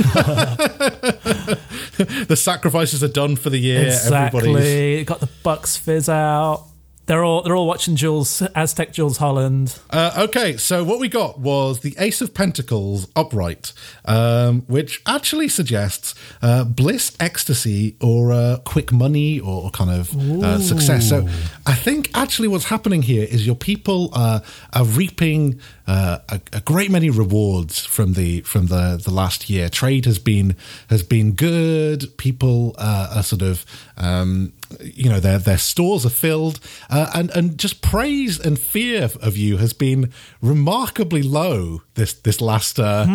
[2.28, 3.80] the sacrifices are done for the year.
[3.80, 5.04] Everybody's exactly.
[5.06, 6.68] Got the Bucks fizz out.
[7.08, 9.80] They're all they're all watching Jools Aztec Jools Holland.
[9.92, 13.74] Uh, okay, so what we got was the Ace of Pentacles upright,
[14.06, 20.60] um, which actually suggests uh, bliss, ecstasy, or uh, quick money, or kind of uh,
[20.60, 21.08] success.
[21.08, 21.28] So
[21.68, 24.40] I think actually what's happening here is your people uh,
[24.74, 29.70] are reaping uh, a, a great many rewards from the from the the last year.
[29.70, 30.56] Trade has been
[30.90, 32.18] has been good.
[32.18, 33.64] People uh, are sort of
[33.98, 39.10] um, you know their their stores are filled, uh, and and just praise and fear
[39.22, 43.06] of you has been remarkably low this this last uh,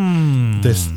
[0.63, 0.89] this.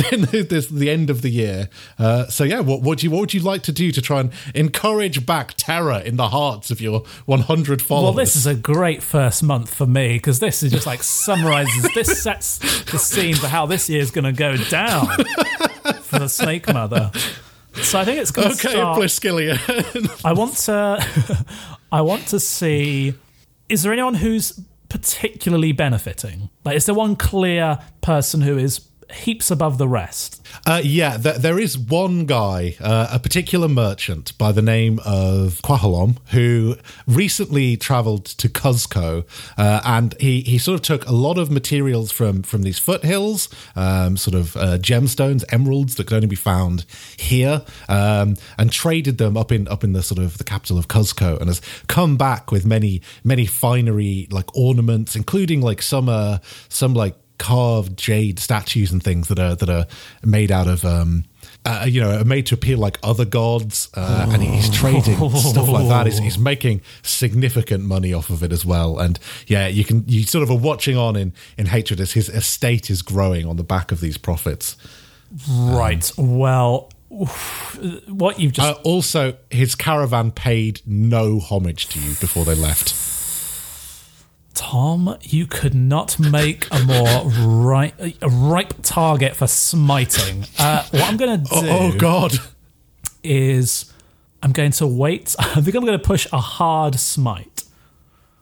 [0.10, 1.68] this the end of the year.
[1.98, 4.32] Uh, so yeah, what would you what would you like to do to try and
[4.54, 8.04] encourage back terror in the hearts of your 100 followers?
[8.04, 11.88] Well, this is a great first month for me because this is just like summarizes.
[11.94, 15.06] this sets the scene for how this year is going to go down
[16.02, 17.10] for the Snake Mother.
[17.74, 18.98] So I think it's going to okay, start.
[18.98, 20.20] Bliskillian.
[20.24, 21.44] I want to
[21.92, 23.14] I want to see
[23.68, 26.50] is there anyone who's particularly benefiting?
[26.64, 28.80] Like is there one clear person who is
[29.12, 30.39] heaps above the rest?
[30.66, 35.60] Uh, yeah, th- there is one guy, uh, a particular merchant by the name of
[35.62, 39.24] Quahalom, who recently traveled to Cuzco,
[39.56, 43.48] uh, and he, he sort of took a lot of materials from from these foothills,
[43.76, 46.84] um, sort of uh, gemstones, emeralds that could only be found
[47.16, 50.88] here, um, and traded them up in up in the sort of the capital of
[50.88, 56.38] Cuzco, and has come back with many many finery like ornaments, including like some uh,
[56.68, 59.86] some like carved jade statues and things that are that are
[60.22, 61.24] made out of um
[61.64, 65.68] uh, you know are made to appear like other gods uh, and he's trading stuff
[65.68, 69.84] like that he's, he's making significant money off of it as well and yeah you
[69.84, 73.46] can you sort of are watching on in in hatred as his estate is growing
[73.46, 74.76] on the back of these profits
[75.48, 76.10] Right.
[76.18, 82.44] well, oof, what you've just Uh, also, his caravan paid no homage to you before
[82.44, 82.88] they left.
[84.60, 87.30] Tom, you could not make a more
[87.64, 90.44] right, a ripe target for smiting.
[90.58, 92.32] Uh, what I'm going to do Oh, oh God!
[93.24, 93.90] is
[94.42, 95.34] I'm going to wait.
[95.38, 97.64] I think I'm going to push a hard smite.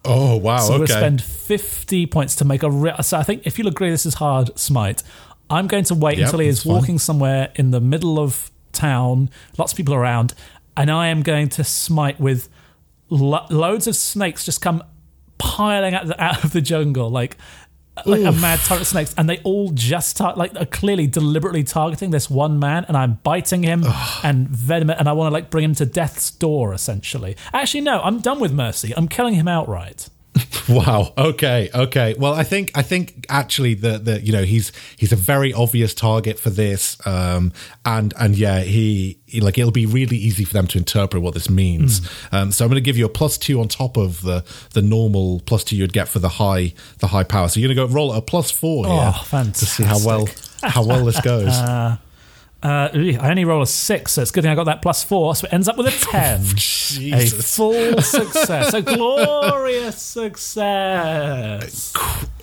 [0.04, 0.58] Oh wow!
[0.58, 2.70] So going to spend 50 points to make a.
[2.70, 5.02] Re- so I think if you'll agree this is hard smite,
[5.48, 6.72] I'm going to wait Yep, until he is fine.
[6.74, 10.34] walking somewhere in the middle of town, lots of people around,
[10.76, 12.48] and I am going to smite with
[13.08, 14.82] lo- loads of snakes just come
[15.38, 17.36] piling out, the, out of the jungle like
[18.06, 21.64] like a mad torrent of snakes, and they all just tar- like are clearly deliberately
[21.64, 23.84] targeting this one man, and I'm biting him
[24.22, 27.36] and venom and I want to like bring him to death's door essentially.
[27.52, 28.92] Actually, no, I'm done with mercy.
[28.96, 30.08] I'm killing him outright.
[30.68, 31.14] Wow.
[31.16, 31.70] Okay.
[31.74, 32.14] Okay.
[32.18, 35.94] Well, I think I think actually the the you know he's he's a very obvious
[35.94, 37.54] target for this, um,
[37.86, 41.32] and and yeah, he, he- like it'll be really easy for them to interpret what
[41.32, 42.06] this means.
[42.32, 44.82] Um, so I'm going to give you a plus two on top of the the
[44.82, 47.48] normal plus two you'd get for the high the high power.
[47.48, 49.68] So you're going to go roll a plus four here Oh, fantastic.
[49.68, 50.28] to see how well
[50.62, 51.48] how well this goes.
[51.58, 51.96] Uh,
[52.62, 55.46] I only roll a six, so it's good thing I got that plus four, so
[55.46, 56.40] it ends up with a ten.
[56.40, 61.92] a full success, a glorious success.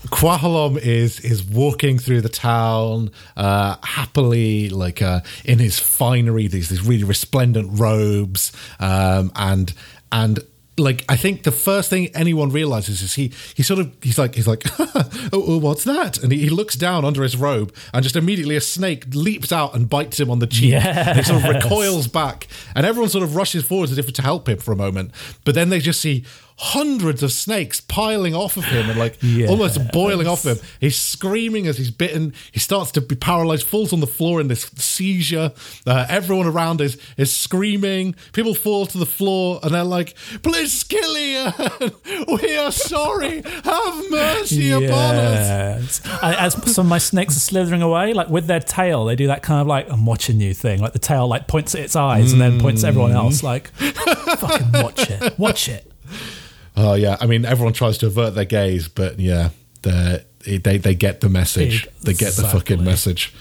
[0.07, 6.69] Quahalom is is walking through the town uh, happily, like uh, in his finery, these
[6.69, 9.73] these really resplendent robes, um, and
[10.11, 10.39] and
[10.77, 14.35] like I think the first thing anyone realizes is he he sort of he's like
[14.35, 16.21] he's like oh, oh, what's that?
[16.21, 19.75] And he, he looks down under his robe, and just immediately a snake leaps out
[19.75, 20.73] and bites him on the cheek.
[20.73, 24.21] And he sort of recoils back, and everyone sort of rushes forward as if to
[24.21, 25.11] help him for a moment,
[25.43, 26.23] but then they just see
[26.57, 29.17] hundreds of snakes piling off of him and like
[29.49, 30.57] almost boiling off him.
[30.79, 32.33] He's screaming as he's bitten.
[32.51, 35.51] He starts to be paralyzed, falls on the floor in this seizure.
[35.85, 38.15] Uh, everyone around is is screaming.
[38.33, 43.41] People fall to the floor and they're like, "Please, "Blitzkillian, we are sorry.
[43.41, 48.59] Have mercy upon us." As some of my snakes are slithering away, like with their
[48.61, 50.79] tail, they do that kind of like I'm watching you thing.
[50.79, 53.43] Like the tail like points at its eyes and then points at everyone else.
[53.43, 55.91] Like fucking watch it, watch it.
[56.77, 59.49] Oh yeah, I mean everyone tries to avert their gaze, but yeah,
[59.81, 61.87] they they they get the message.
[62.01, 63.33] They get the fucking message.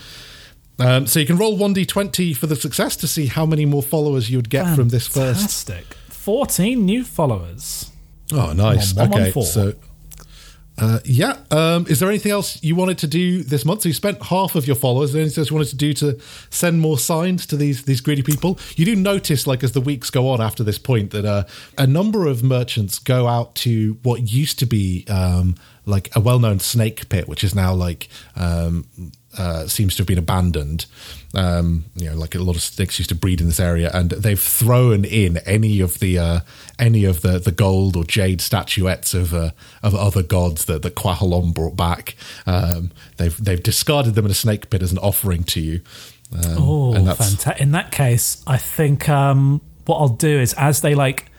[0.78, 3.64] Um, so you can roll one d twenty for the success to see how many
[3.64, 5.66] more followers you would get from this first.
[5.66, 5.94] Fantastic.
[6.08, 7.90] Fourteen new followers.
[8.32, 8.94] Oh, nice.
[8.94, 9.74] One, one, one, okay, so
[10.76, 11.38] uh, yeah.
[11.50, 13.82] Um, is there anything else you wanted to do this month?
[13.82, 15.10] So you spent half of your followers.
[15.10, 16.18] Is there anything else you wanted to do to
[16.50, 18.58] send more signs to these these greedy people?
[18.74, 21.44] You do notice, like as the weeks go on after this point, that uh,
[21.78, 25.54] a number of merchants go out to what used to be um,
[25.86, 28.86] like a well known snake pit, which is now like um,
[29.38, 30.86] uh, seems to have been abandoned.
[31.34, 34.10] Um, you know, like a lot of snakes used to breed in this area, and
[34.10, 36.40] they've thrown in any of the uh,
[36.78, 39.50] any of the, the gold or jade statuettes of uh,
[39.82, 42.14] of other gods that that Quahalon brought back.
[42.46, 45.80] Um, they've they've discarded them in a snake pit as an offering to you.
[46.32, 47.60] Um, Oh, fantastic!
[47.60, 51.30] In that case, I think um, what I'll do is as they like,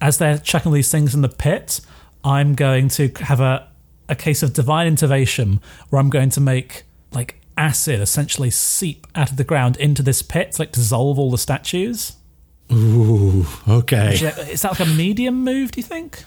[0.00, 1.80] as they're chucking these things in the pit,
[2.24, 3.68] I'm going to have a
[4.08, 9.30] a case of divine intervention where I'm going to make like acid essentially seep out
[9.30, 12.16] of the ground into this pit, to, like dissolve all the statues.
[12.72, 14.14] ooh okay.
[14.14, 15.72] Is that like a medium move?
[15.72, 16.24] Do you think?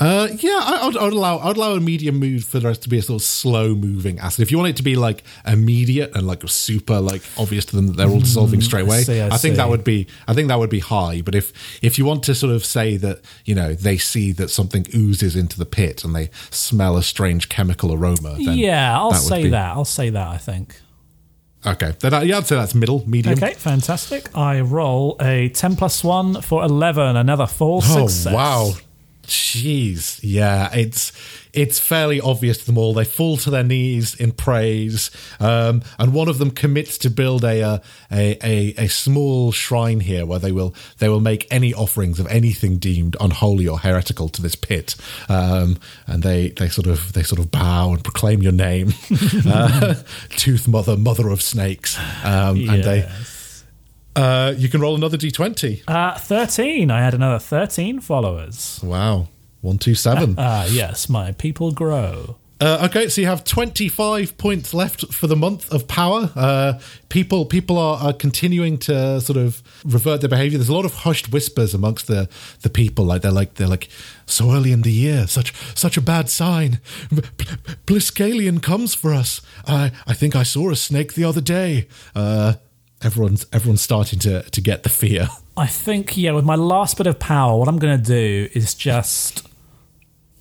[0.00, 2.68] Uh, yeah, I, I, would, I allow I would allow a medium mood for the
[2.68, 4.40] rest to be a sort of slow moving acid.
[4.42, 7.88] If you want it to be like immediate and like super like obvious to them
[7.88, 10.58] that they're all dissolving straight away, see, I think that would be I think that
[10.58, 11.20] would be high.
[11.20, 14.48] But if if you want to sort of say that you know they see that
[14.48, 19.10] something oozes into the pit and they smell a strange chemical aroma, then yeah, I'll
[19.10, 19.76] that say be- that.
[19.76, 20.28] I'll say that.
[20.28, 20.80] I think.
[21.66, 23.34] Okay, then I, yeah, I'd say that's middle medium.
[23.36, 24.34] Okay, fantastic.
[24.34, 27.16] I roll a ten plus one for eleven.
[27.16, 28.32] Another full Oh success.
[28.32, 28.72] wow.
[29.30, 31.12] Jeez, yeah, it's
[31.52, 32.92] it's fairly obvious to them all.
[32.92, 37.44] They fall to their knees in praise, um, and one of them commits to build
[37.44, 37.78] a, uh,
[38.10, 42.26] a a a small shrine here where they will they will make any offerings of
[42.26, 44.96] anything deemed unholy or heretical to this pit,
[45.28, 48.92] um, and they they sort of they sort of bow and proclaim your name,
[49.46, 49.94] uh,
[50.30, 53.08] Tooth Mother, Mother of Snakes, um, and they.
[54.20, 55.82] Uh, you can roll another d20.
[55.88, 56.90] Uh, 13.
[56.90, 58.78] I had another 13 followers.
[58.82, 59.28] Wow.
[59.62, 60.34] One, two, seven.
[60.38, 62.36] Ah, yes, my people grow.
[62.60, 66.30] Uh, okay, so you have 25 points left for the month of power.
[66.36, 70.58] Uh, people people are, are continuing to sort of revert their behavior.
[70.58, 72.28] There's a lot of hushed whispers amongst the,
[72.60, 73.06] the people.
[73.06, 73.88] Like they're like they're like
[74.26, 76.80] so early in the year, such such a bad sign.
[77.10, 77.22] B-
[77.86, 79.40] Bliskalion comes for us.
[79.66, 81.88] I I think I saw a snake the other day.
[82.14, 82.54] Uh,
[83.02, 85.28] everyone's everyone's starting to to get the fear.
[85.56, 88.74] I think, yeah, with my last bit of power, what I'm going to do is
[88.74, 89.46] just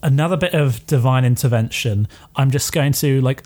[0.01, 2.07] another bit of divine intervention.
[2.37, 3.43] I'm just going to, like,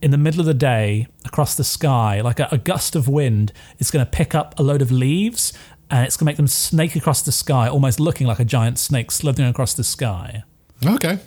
[0.00, 3.52] in the middle of the day, across the sky, like a, a gust of wind
[3.78, 5.52] is going to pick up a load of leaves
[5.90, 8.78] and it's going to make them snake across the sky, almost looking like a giant
[8.80, 10.42] snake slithering across the sky.
[10.84, 11.18] Okay.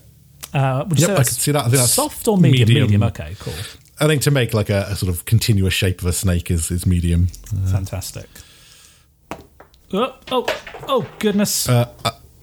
[0.54, 1.60] Uh, would you Yep, say I that's can see that.
[1.60, 2.68] I think that's soft or medium?
[2.68, 2.84] medium.
[2.88, 3.04] medium?
[3.04, 3.54] Okay, cool.
[4.00, 6.72] I think to make like a, a sort of continuous shape of a snake is
[6.72, 7.28] is medium.
[7.72, 8.28] Fantastic.
[9.94, 10.46] Oh, oh,
[10.88, 11.70] oh, goodness.
[11.70, 11.90] Uh,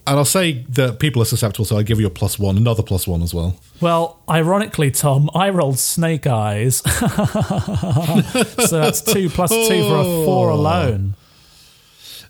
[0.06, 2.82] and I'll say that people are susceptible, so I give you a plus one, another
[2.82, 3.56] plus one as well.
[3.80, 6.76] Well, ironically, Tom, I rolled snake eyes.
[8.68, 11.14] so that's two plus two for a four alone.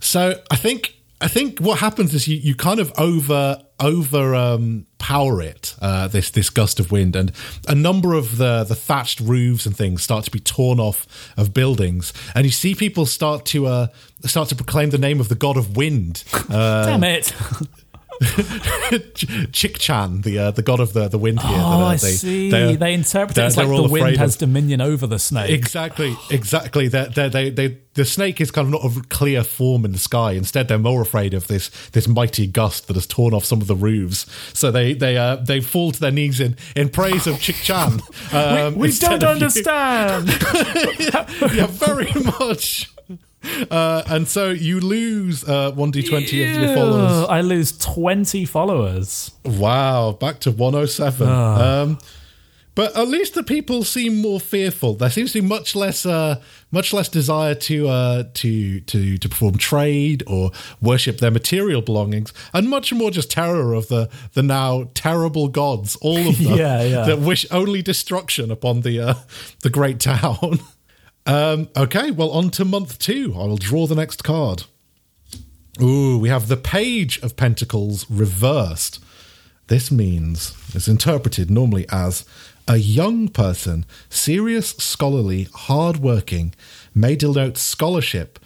[0.01, 4.87] So I think I think what happens is you, you kind of over over um,
[4.99, 7.31] power it uh, this this gust of wind, and
[7.68, 11.55] a number of the the thatched roofs and things start to be torn off of
[11.55, 13.87] buildings, and you see people start to uh,
[14.25, 16.25] start to proclaim the name of the god of wind.
[16.53, 17.33] Uh, Damn it.
[19.53, 21.51] Chick Chan, the uh, the god of the, the wind here.
[21.61, 22.51] Oh, that, uh, I see.
[22.51, 25.51] they're- They interpret it as like they're the wind has of- dominion over the snake.
[25.51, 26.89] Exactly, exactly.
[26.89, 29.99] They, they, they, they, the snake is kind of not a clear form in the
[29.99, 30.33] sky.
[30.33, 33.66] Instead, they're more afraid of this this mighty gust that has torn off some of
[33.66, 34.27] the roofs.
[34.55, 38.01] So they they uh, they fall to their knees in, in praise of Chick Chan.
[38.33, 40.29] Um, we instead don't understand.
[41.55, 42.11] yeah, very
[42.41, 42.91] much.
[43.70, 46.22] Uh, and so you lose uh, 1d20
[46.57, 47.26] of your followers.
[47.28, 49.32] I lose 20 followers.
[49.45, 51.26] Wow, back to 107.
[51.28, 51.82] Ah.
[51.82, 51.99] Um,
[52.74, 54.95] but at least the people seem more fearful.
[54.95, 56.40] There seems to be much less, uh,
[56.70, 62.32] much less desire to, uh, to to to perform trade or worship their material belongings,
[62.55, 66.82] and much more just terror of the the now terrible gods, all of them Yeah,
[66.82, 67.05] yeah.
[67.05, 69.14] that wish only destruction upon the uh,
[69.61, 70.59] the great town.
[71.27, 73.35] um, okay, well, on to month two.
[73.35, 74.64] I will draw the next card.
[75.81, 79.03] Ooh, we have the Page of Pentacles reversed.
[79.68, 82.27] This means, it's interpreted normally as
[82.68, 86.55] a young person, serious, scholarly, hardworking,
[86.95, 88.39] may denote scholarship.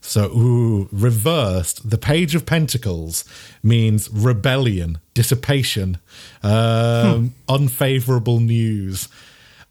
[0.00, 3.24] So, ooh, reversed, the Page of Pentacles
[3.62, 5.96] means rebellion, dissipation,
[6.42, 9.08] um, unfavorable news.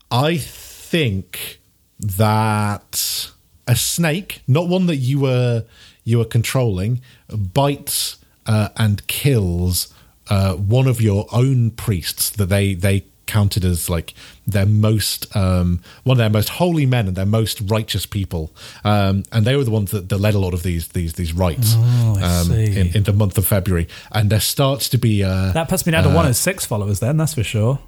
[0.09, 1.59] I think
[2.03, 3.31] that
[3.67, 5.63] a snake, not one that you were
[6.03, 9.93] you were controlling, bites uh, and kills
[10.29, 14.13] uh, one of your own priests that they they counted as like
[14.45, 18.51] their most um, one of their most holy men and their most righteous people,
[18.83, 21.31] um, and they were the ones that, that led a lot of these these these
[21.33, 25.53] rites Oh, um, in, in the month of February, and there starts to be uh,
[25.53, 27.79] That puts me down to 106 followers then, that's for sure.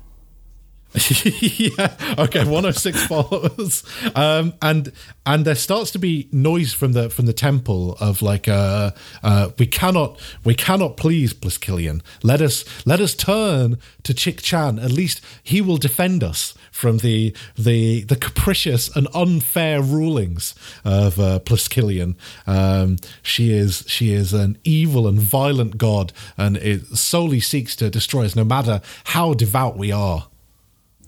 [1.41, 2.15] yeah.
[2.17, 2.39] Okay.
[2.39, 3.83] 106 followers.
[4.15, 4.91] Um, and
[5.25, 8.91] and there starts to be noise from the from the temple of like uh,
[9.23, 12.01] uh, we cannot we cannot please Bliskillian.
[12.23, 14.79] Let us let us turn to Chick Chan.
[14.79, 21.19] At least he will defend us from the the the capricious and unfair rulings of
[21.19, 22.15] uh, Bliskillian.
[22.47, 27.89] Um, she is she is an evil and violent god, and it solely seeks to
[27.89, 30.27] destroy us, no matter how devout we are.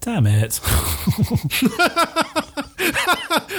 [0.01, 0.59] Damn it.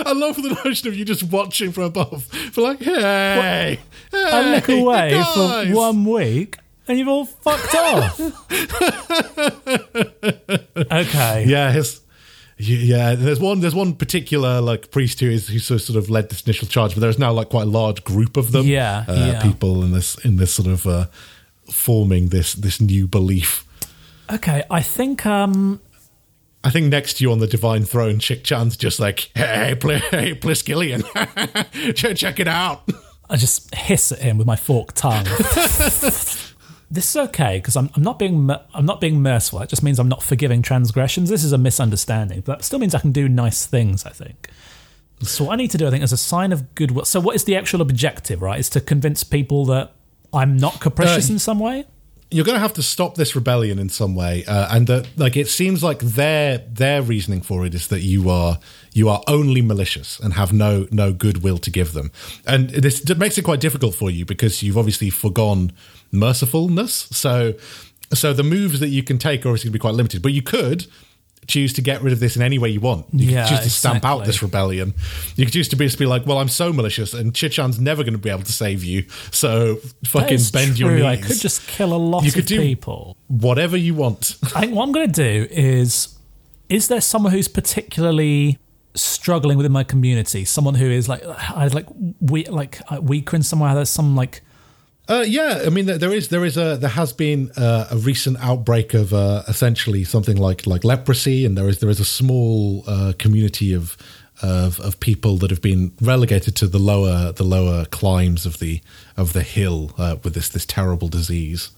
[0.01, 2.25] I love the notion of you just watching from above.
[2.25, 3.79] For like, hey,
[4.11, 5.35] hey I look away guys.
[5.35, 6.57] for one week
[6.89, 8.21] and you've all fucked off.
[10.93, 11.45] okay.
[11.47, 12.01] Yeah, his,
[12.57, 13.15] yeah.
[13.15, 13.61] There's one.
[13.61, 16.67] There's one particular like priest who is who sort of- sort of led this initial
[16.67, 18.67] charge, but there's now like quite a large group of them.
[18.67, 19.43] Yeah, uh, yeah.
[19.43, 21.07] people in this in this sort of uh,
[21.71, 23.65] forming this this new belief.
[24.33, 25.81] Okay, I think um
[26.69, 29.99] I think next to you on the divine throne, Chick Chan's just like, hey, Pl-
[30.11, 31.03] hey, Bliskillian,
[31.95, 32.87] check, check it out.
[33.31, 35.25] I just hiss at him with my forked tongue.
[35.25, 36.55] this
[36.91, 39.63] is okay because I'm, I'm not being I'm not being merciful.
[39.63, 41.31] It just means I'm not forgiving transgressions.
[41.31, 44.05] This is a misunderstanding, but that still means I can do nice things.
[44.05, 44.51] I think.
[45.23, 47.07] So what I need to do, I think, is a sign of goodwill.
[47.07, 48.43] So what is the actual objective?
[48.43, 49.93] Right, is to convince people that
[50.35, 51.87] I'm not capricious Uh, in some way.
[52.31, 55.37] You're going to have to stop this rebellion in some way, uh, and that like
[55.37, 58.59] it seems like their their reasoning for it is that you are
[58.93, 62.11] you are only malicious and have no no goodwill to give them,
[62.47, 65.73] and this makes it quite difficult for you because you've obviously forgone
[66.13, 67.13] mercifulness.
[67.15, 67.55] So
[68.13, 70.33] so the moves that you can take are obviously going to be quite limited, but
[70.33, 70.87] you could
[71.49, 73.07] choose to get rid of this in any way you want.
[73.13, 74.95] You Yeah, could choose to stamp out this rebellion.
[75.35, 78.03] You could choose to be, just be like, well, I'm so malicious and Chichan's never
[78.05, 79.07] going to be able to save you.
[79.33, 80.99] So fucking bend your true.
[80.99, 81.05] knees.
[81.05, 83.17] I could just kill a lot You of could do- people.
[83.27, 84.37] Whatever you want.
[84.55, 86.17] I think what I'm going to do is
[86.69, 88.59] is there someone who's particularly
[88.95, 90.45] struggling within my community?
[90.45, 91.87] Someone who is like I like
[92.21, 93.73] we like weaker in some way.
[93.75, 94.43] There's some like
[95.09, 98.37] Uh, yeah, I mean, there- is there is a there has been uh, a recent
[98.41, 102.85] outbreak of uh, essentially something like like leprosy, and there is there is a small
[102.87, 103.97] uh, community of,
[104.43, 108.83] of of people that have been relegated to the lower the lower climbs of the
[109.17, 111.71] of the hill uh, with this this terrible disease.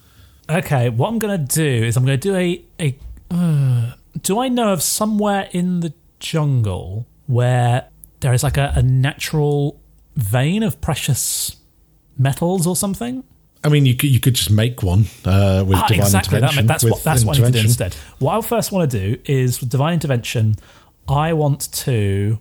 [0.49, 0.89] okay.
[0.91, 2.97] What I'm going to do is I'm going to do a a.
[3.31, 7.87] Uh, do I know of somewhere in the jungle where
[8.21, 9.81] there is like a, a natural
[10.17, 11.55] vein of precious
[12.21, 13.25] metals or something?
[13.63, 16.41] I mean, you could you could just make one uh, with Ah, divine exactly.
[16.41, 16.67] That, intervention.
[16.67, 17.95] that's with what that's what I need to do instead.
[18.19, 20.57] What I first want to do is with divine intervention.
[21.09, 22.39] I want to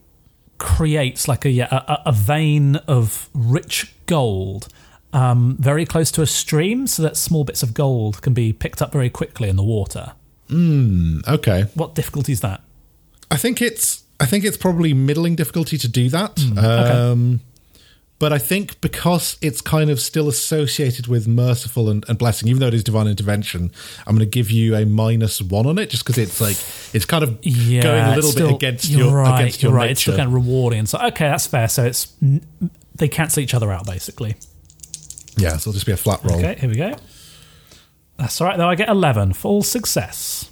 [0.60, 4.68] create like a yeah, a, a vein of rich gold,
[5.12, 8.82] um, very close to a stream, so that small bits of gold can be picked
[8.82, 10.14] up very quickly in the water.
[10.52, 12.62] Okay, What difficulty is that?
[13.30, 16.40] I think it's I think it's probably middling difficulty to do that.
[16.40, 16.92] Hmm, okay.
[16.92, 17.42] um,
[18.20, 22.60] But I think because it's kind of still associated with merciful and, and blessing, even
[22.60, 23.72] though it is divine intervention,
[24.06, 26.58] I'm going to give you a minus one on it, just because it's like
[26.94, 29.78] it's kind of Yeah, going a little still- bit against your right, against your you're
[29.78, 29.90] right.
[29.92, 30.86] It's still kind of rewarding.
[30.86, 31.70] So okay, that's fair.
[31.70, 32.14] So it's
[32.96, 34.36] they cancel each other out basically.
[35.38, 36.38] yeah, so it'll just be a flat roll.
[36.40, 36.96] Okay, here we go.
[38.18, 38.58] That's all right.
[38.58, 40.50] Though I get eleven, full success.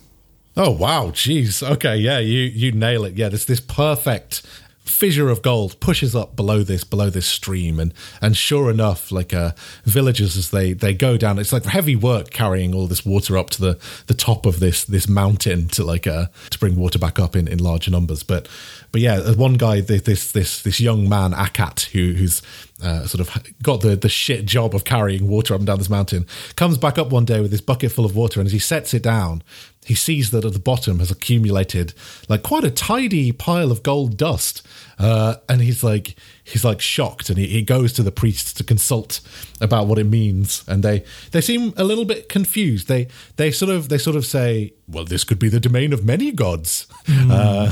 [0.55, 1.61] Oh wow, jeez.
[1.73, 3.15] Okay, yeah, you you nail it.
[3.15, 4.41] Yeah, this this perfect
[4.89, 9.33] fissure of gold pushes up below this below this stream, and and sure enough, like
[9.33, 9.51] uh,
[9.83, 13.49] villagers as they they go down, it's like heavy work carrying all this water up
[13.51, 17.19] to the the top of this this mountain to like uh to bring water back
[17.19, 18.23] up in in larger numbers.
[18.23, 18.47] But
[18.91, 22.41] but yeah, one guy, this this this, this young man Akat, who who's
[22.81, 25.89] uh, sort of got the the shit job of carrying water up and down this
[25.89, 26.25] mountain,
[26.55, 28.93] comes back up one day with this bucket full of water, and as he sets
[28.93, 29.41] it down,
[29.85, 31.93] he sees that at the bottom has accumulated
[32.27, 34.65] like quite a tidy pile of gold dust,
[34.99, 38.63] uh, and he's like he's like shocked, and he, he goes to the priests to
[38.63, 39.21] consult
[39.59, 42.87] about what it means, and they they seem a little bit confused.
[42.87, 43.07] They
[43.37, 46.31] they sort of they sort of say, well, this could be the domain of many
[46.31, 46.85] gods.
[47.09, 47.71] Uh,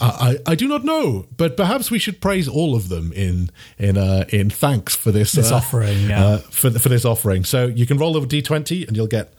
[0.00, 3.96] I, I do not know, but perhaps we should praise all of them in in
[3.96, 6.24] uh, in thanks for this This uh, offering, yeah.
[6.24, 7.44] uh, for for this offering.
[7.44, 9.32] So you can roll over d twenty, and you'll get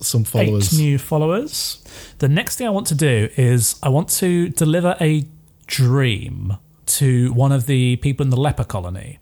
[0.00, 0.72] some followers.
[0.74, 1.82] Eight new followers.
[2.18, 5.26] The next thing I want to do is I want to deliver a
[5.66, 6.56] dream
[6.86, 9.18] to one of the people in the leper colony.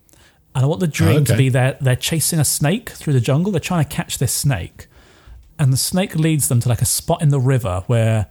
[0.55, 1.37] And I want the dream to Okay.
[1.45, 3.53] be they're, they're chasing a snake through the jungle.
[3.53, 4.87] They're trying to catch this snake.
[5.59, 8.27] And the snake leads them to like a spot in the river where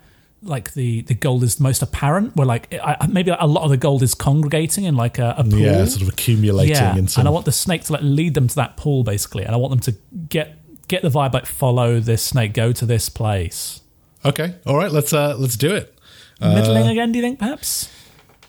[0.46, 3.78] like the, the gold is most apparent, where like I, maybe a lot of the
[3.78, 5.60] gold is congregating in like a, a pool.
[5.60, 8.56] Yeah, sort of accumulating Yeah, and I want the snake to like lead them to
[8.56, 12.24] that pool basically, and I want them to get get the vibe like follow this
[12.24, 13.82] snake, go to this place.
[14.24, 15.98] okay, all right, let's uh let's do it.
[16.40, 17.90] Middling again, do you think perhaps?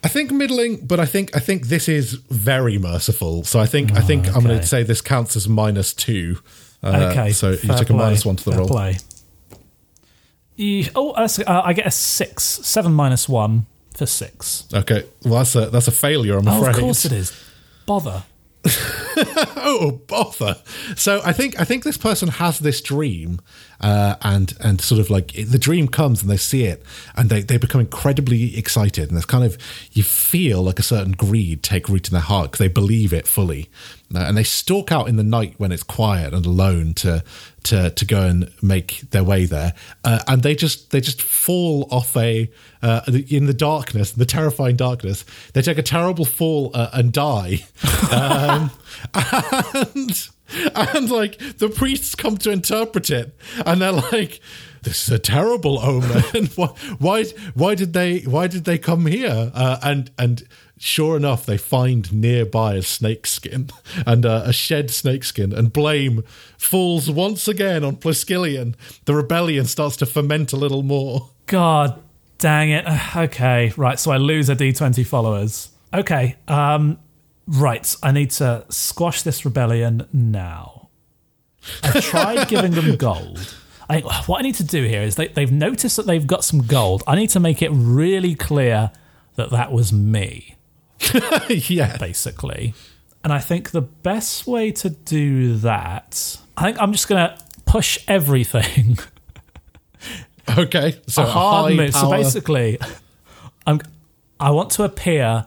[0.04, 3.42] I think middling, but I think I think this is very merciful.
[3.44, 6.38] So I think I think I'm going to say this counts as minus two.
[6.82, 8.68] Uh, okay, so you took a minus one to the fair roll.
[8.68, 8.98] Play.
[10.94, 11.28] Oh, uh,
[11.64, 14.64] I get a six, seven minus one for six.
[14.72, 16.38] Okay, well that's a that's a failure.
[16.38, 16.76] I'm Oh, afraid.
[16.76, 17.32] of course it is.
[17.86, 18.24] Bother.
[19.58, 20.56] oh bother
[20.96, 23.40] so i think i think this person has this dream
[23.80, 26.82] uh, and and sort of like the dream comes and they see it
[27.14, 29.56] and they, they become incredibly excited and there's kind of
[29.92, 33.28] you feel like a certain greed take root in their heart because they believe it
[33.28, 33.68] fully
[34.14, 37.22] Uh, and they stalk out in the night when it's quiet and alone to
[37.66, 39.74] to to go and make their way there.
[40.04, 42.50] Uh, and they just they just fall off a
[42.82, 47.64] uh, in the darkness the terrifying darkness they take a terrible fall uh, and die.
[48.12, 48.70] Um,
[49.14, 50.28] and
[50.76, 54.40] and like the priests come to interpret it and they're like
[54.86, 56.46] this is a terrible omen.
[56.54, 59.50] Why, why why did they why did they come here?
[59.52, 60.46] Uh, and and
[60.78, 63.70] sure enough they find nearby a snake skin
[64.06, 66.22] and uh, a shed snake skin and blame
[66.58, 68.74] falls once again on Pliskillian
[69.06, 72.02] the rebellion starts to ferment a little more God
[72.38, 72.84] dang it.
[73.16, 73.98] Okay, right.
[73.98, 75.70] So I lose a d20 followers.
[75.94, 76.98] Okay, um,
[77.46, 77.96] right.
[78.02, 80.90] I need to squash this rebellion now.
[81.82, 83.54] I tried giving them gold.
[83.88, 86.66] I, what I need to do here is they, they've noticed that they've got some
[86.66, 87.02] gold.
[87.06, 88.90] I need to make it really clear
[89.36, 90.55] that that was me,
[91.48, 92.74] yeah basically.
[93.24, 97.36] And I think the best way to do that, I think I'm just going to
[97.64, 98.98] push everything.
[100.56, 101.92] Okay, so a hard move.
[101.92, 102.78] So basically,
[103.66, 103.80] I'm
[104.38, 105.46] I want to appear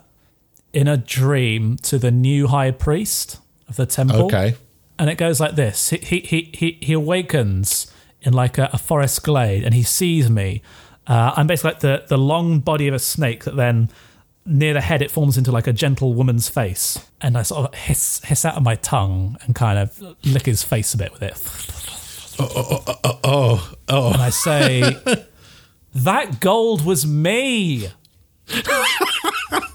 [0.73, 3.39] in a dream to the new high priest
[3.69, 4.25] of the temple.
[4.25, 4.55] Okay.
[4.97, 7.91] and it goes like this: he he he he, he awakens
[8.21, 10.61] in like a, a forest glade, and he sees me.
[11.07, 13.89] Uh, I'm basically like the the long body of a snake that then.
[14.45, 17.75] Near the head, it forms into like a gentle woman's face, and I sort of
[17.75, 21.21] hiss hiss out of my tongue and kind of lick his face a bit with
[21.21, 22.39] it.
[22.39, 23.19] Oh, oh, oh, oh!
[23.23, 24.13] oh, oh.
[24.13, 24.95] and I say,
[25.93, 27.89] "That gold was me.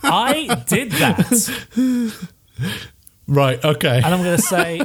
[0.03, 2.29] I did that."
[3.29, 3.65] right.
[3.65, 3.97] Okay.
[3.97, 4.81] And I'm going to say,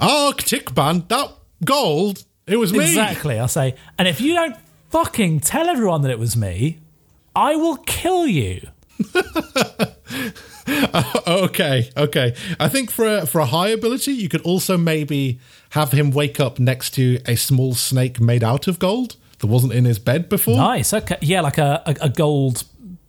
[0.00, 1.32] Arctic band, that
[1.64, 2.80] gold, it was me.
[2.80, 3.38] exactly.
[3.38, 4.56] I'll say, and if you don't
[4.90, 6.78] fucking tell everyone that it was me,
[7.34, 8.68] I will kill you.
[11.26, 12.34] Okay, okay.
[12.58, 15.38] I think for a, for a high ability, you could also maybe
[15.70, 19.72] have him wake up next to a small snake made out of gold that wasn't
[19.72, 20.56] in his bed before.
[20.56, 20.92] Nice.
[20.92, 21.16] Okay.
[21.20, 22.64] Yeah, like a, a, a gold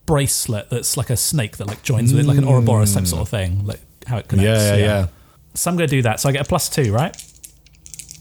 [0.06, 3.22] bracelet that's like a snake that like joins with it, like an Ouroboros type sort
[3.22, 4.64] of thing, like how it connects.
[4.64, 5.08] Yeah, yeah, yeah.
[5.54, 6.20] So I'm going to do that.
[6.20, 7.16] So I get a plus two, right?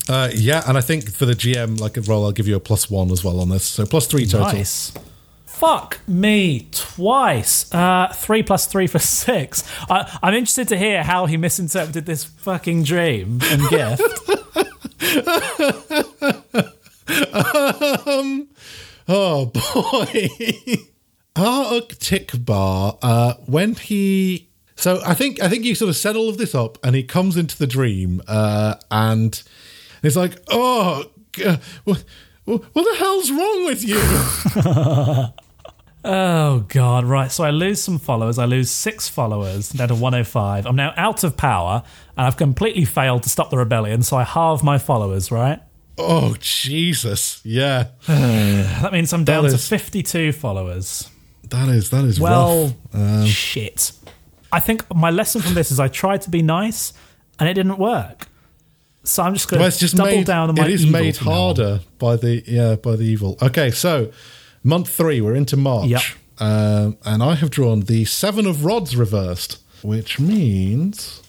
[0.08, 2.60] Uh, yeah, and I think for the GM like a roll, I'll give you a
[2.60, 4.52] plus one as well on this, so plus three total.
[4.52, 4.92] Nice.
[5.58, 7.72] Fuck me twice.
[7.72, 9.62] Uh, three plus three for six.
[9.88, 14.02] I, I'm interested to hear how he misinterpreted this fucking dream and gift.
[19.06, 20.28] Oh boy,
[21.36, 22.98] Arctic Bar.
[23.02, 26.54] Uh, when he, so I think I think you sort of set all of this
[26.54, 29.42] up, and he comes into the dream, uh, and
[30.02, 31.58] it's like, "Oh, g-
[32.44, 34.00] what, the hell's wrong with you?"
[36.06, 37.32] Oh god, right.
[37.32, 38.38] So I lose some followers.
[38.38, 40.66] I lose six followers down to 105.
[40.66, 41.82] I'm now out of power,
[42.18, 44.02] and I've completely failed to stop the rebellion.
[44.02, 45.30] So I halve my followers.
[45.30, 45.60] Right.
[45.96, 51.08] oh Jesus, yeah, That means I'm down That to 52 followers.
[51.48, 52.94] that is that is Well, rough.
[52.94, 53.92] Um, shit.
[54.52, 56.92] I think my lesson from this is I tried to be nice,
[57.40, 58.28] and it didn't work.
[59.04, 61.26] So I'm just going Well, to double made, down on my It is made from
[61.26, 61.38] now on.
[61.56, 63.36] harder by the yeah by the evil.
[63.42, 64.10] Okay, so
[64.62, 66.02] month three, we're into March, Yep.
[66.38, 71.20] um, and I have drawn the seven of rods reversed, which means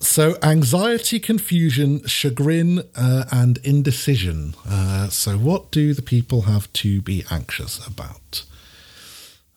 [0.00, 4.54] so anxiety, confusion, chagrin, uh, and indecision.
[4.68, 8.44] Uh, so what do the people have to be anxious about?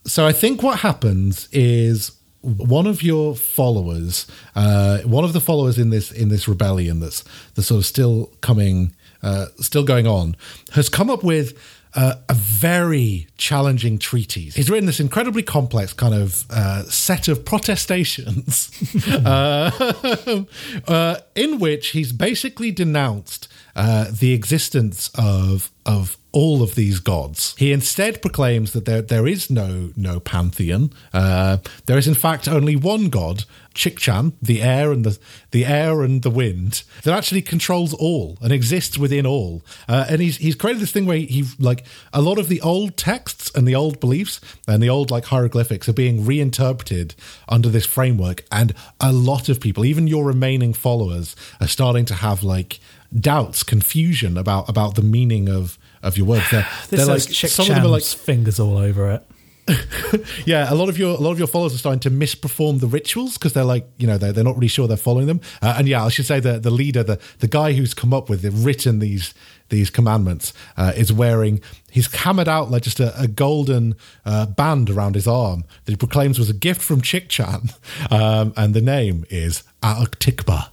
[0.08, 5.78] So I think what happens is one of your followers, uh, one of the followers
[5.78, 7.24] in this in this rebellion that's
[7.56, 10.36] that's sort of still coming, uh, still going on,
[10.74, 11.58] has come up with.
[11.94, 14.54] Uh, a very challenging treaties.
[14.54, 18.70] He's written this incredibly complex kind of uh, set of protestations,
[19.08, 20.44] uh,
[20.88, 27.56] uh, in which he's basically denounced uh, the existence of of all of these gods.
[27.58, 30.92] He instead proclaims that there there is no no pantheon.
[31.14, 35.18] Uh, there is in fact only one god, Chikchan, the air and the
[35.52, 39.64] the air and the wind, that actually controls all and exists within all.
[39.88, 42.62] Uh, and he's he's created this thing where he, he like a lot of the
[42.62, 47.16] old texts and the old beliefs and the old like hieroglyphics are being reinterpreted
[47.50, 52.16] under this framework, and a lot of people, even your remaining followers, are starting to
[52.16, 52.80] have like
[53.18, 56.50] doubts, confusion about about the meaning of of your words.
[56.52, 59.26] They're, they're like some of them are like fingers all over it.
[60.46, 62.88] yeah, a lot of your a lot of your followers are starting to misperform the
[62.88, 65.40] rituals because they're like you know they're, they're not really sure they're following them.
[65.62, 68.30] Uh, and yeah, I should say the the leader, the the guy who's come up
[68.30, 69.34] with it, written these
[69.72, 71.60] these commandments, uh, is wearing
[71.90, 73.96] he's hammered out like just a, a golden
[74.26, 77.74] uh, band around his arm that he proclaims was a gift from Chikchan,
[78.12, 80.68] um, and the name is Aaktikba.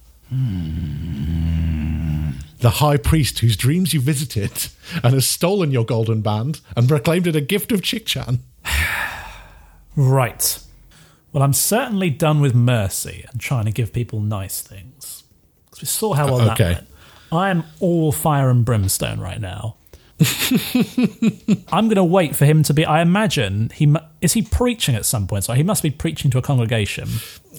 [2.61, 4.51] The high priest whose dreams you visited
[5.03, 8.39] and has stolen your golden band and proclaimed it a gift of Chikchan.
[9.95, 10.59] Right.
[11.33, 15.23] Well, I'm certainly done with mercy and trying to give people nice things.
[15.65, 16.63] Because we saw how well Okay.
[16.63, 16.87] that went.
[17.31, 19.75] I am all fire and brimstone right now.
[21.71, 22.85] I'm going to wait for him to be.
[22.85, 25.45] I imagine he is he preaching at some point.
[25.45, 27.07] So he must be preaching to a congregation.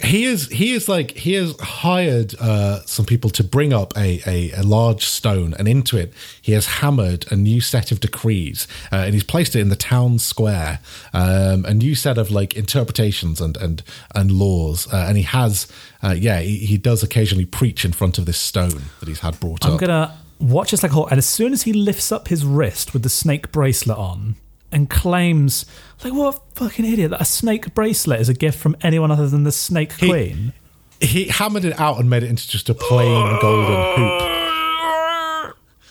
[0.05, 4.21] he is he is like he has hired uh, some people to bring up a,
[4.27, 8.69] a, a large stone and into it he has hammered a new set of decrees
[8.93, 10.79] uh, and he's placed it in the town square
[11.13, 13.83] um, a new set of like interpretations and and
[14.15, 15.67] and laws uh, and he has
[16.03, 19.39] uh, yeah he, he does occasionally preach in front of this stone that he's had
[19.41, 22.11] brought I'm up gonna watch this like a hawk, and as soon as he lifts
[22.11, 24.37] up his wrist with the snake bracelet on
[24.73, 25.67] and claims,
[26.05, 29.29] like, what a fucking idiot, that a snake bracelet is a gift from anyone other
[29.29, 30.53] than the Snake Queen.
[31.01, 34.41] he hammered it out and made it into just a plain golden hoop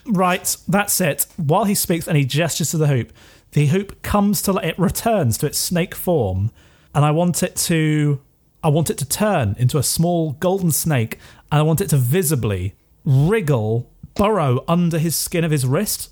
[0.06, 1.28] Right, that's it.
[1.38, 3.14] While he speaks and he gestures to the hoop,
[3.52, 6.52] the hoop comes to it returns to its snake form,
[6.96, 8.20] and I want it to
[8.64, 11.20] I want it to turn into a small golden snake,
[11.52, 12.76] and I want it to visibly
[13.06, 16.10] wriggle, burrow under his skin of his wrist,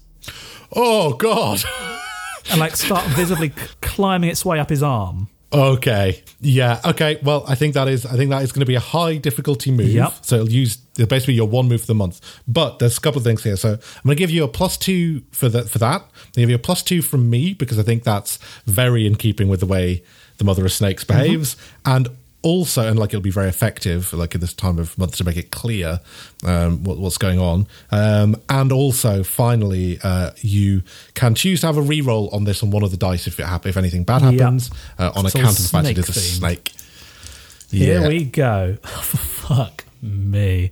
[0.76, 1.64] Oh God.
[2.52, 3.50] and like start visibly
[3.82, 5.30] climbing its way up his arm.
[5.52, 6.22] Okay.
[6.42, 6.82] Yeah.
[6.84, 7.20] Okay.
[7.24, 8.06] Well, I think that is.
[8.06, 9.88] I think that is going to be a high difficulty move.
[9.88, 10.14] Yep.
[10.22, 12.20] So it'll use it'll basically your one move for the month.
[12.48, 13.56] But there's a couple of things here.
[13.56, 15.70] So I'm going to give you a plus two for that.
[15.70, 18.04] For that, I'm going to give you a plus two from me because I think
[18.04, 20.04] that's very in keeping with the way
[20.38, 21.22] the Mother of Snakes mm-hmm.
[21.22, 22.10] behaves, and
[22.48, 25.38] also, and like it'll be very effective, like at this time of month to make
[25.38, 26.00] it clear
[26.46, 27.68] um, what, what's going on.
[27.92, 30.82] Um, and also, finally, uh, you
[31.14, 33.46] can choose to have a re-roll on this on one of the dice if it
[33.46, 34.34] hap- if anything bad Yep.
[34.40, 36.72] happens uh, on It's account of the fact it is a snake.
[37.70, 38.08] Here Yeah.
[38.08, 38.78] we go.
[38.84, 40.72] Fuck me.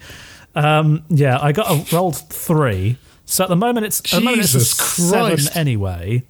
[0.56, 2.98] Um, yeah, I got a rolled three.
[3.26, 6.24] So at the moment it's the moment it's Jesus seven anyway.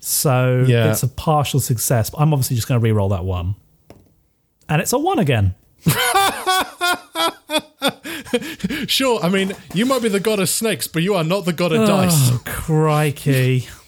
[0.00, 0.90] So Yeah.
[0.90, 2.10] it's a partial success.
[2.10, 3.56] But I'm obviously just going to re-roll that one,
[4.68, 5.54] and it's a one again.
[8.86, 11.52] Sure, I mean, you might be the god of snakes, but you are not the
[11.52, 12.30] god of dice.
[12.32, 13.68] Oh crikey!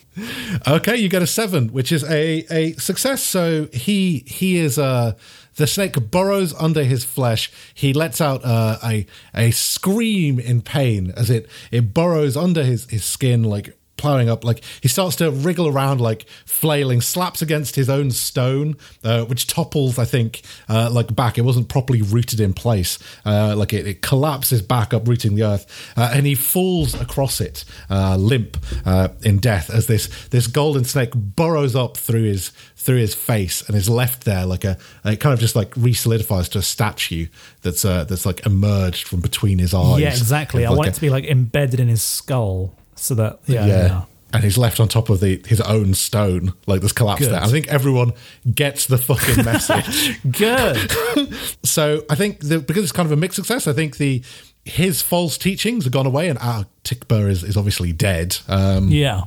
[0.67, 3.23] Okay, you get a seven, which is a, a success.
[3.23, 5.13] So he he is uh
[5.55, 7.51] the snake burrows under his flesh.
[7.73, 12.87] He lets out uh, a a scream in pain as it it burrows under his
[12.91, 17.77] his skin like plowing up like he starts to wriggle around like flailing slaps against
[17.77, 21.37] his own stone uh, which topples i think uh, like back.
[21.39, 22.99] It wasn't properly rooted in place.
[23.27, 25.65] Uh, like it, it collapses back uprooting the earth.
[25.97, 30.85] Uh, and he falls across it uh, limp uh, in death as this this golden
[30.85, 35.17] snake burrows up through his through his face and is left there like a it
[35.21, 37.27] kind of just like re-solidifies to a statue
[37.63, 40.01] that's uh, that's like emerged from between his eyes.
[40.01, 40.65] Yeah, exactly.
[40.65, 43.67] I Like want a- it to be like embedded in his skull, so that yeah,
[43.67, 43.87] yeah.
[43.87, 44.03] yeah.
[44.33, 47.33] And he's left on top of the his own stone, like this collapse Good.
[47.33, 47.43] there.
[47.43, 48.13] I think everyone
[48.55, 50.21] gets the fucking message.
[50.31, 50.91] Good.
[51.65, 54.23] so I think the, because it's kind of a mixed success, I think the
[54.65, 58.37] his false teachings have gone away, and ah, Tikba is, is obviously dead.
[58.47, 59.23] Um, yeah.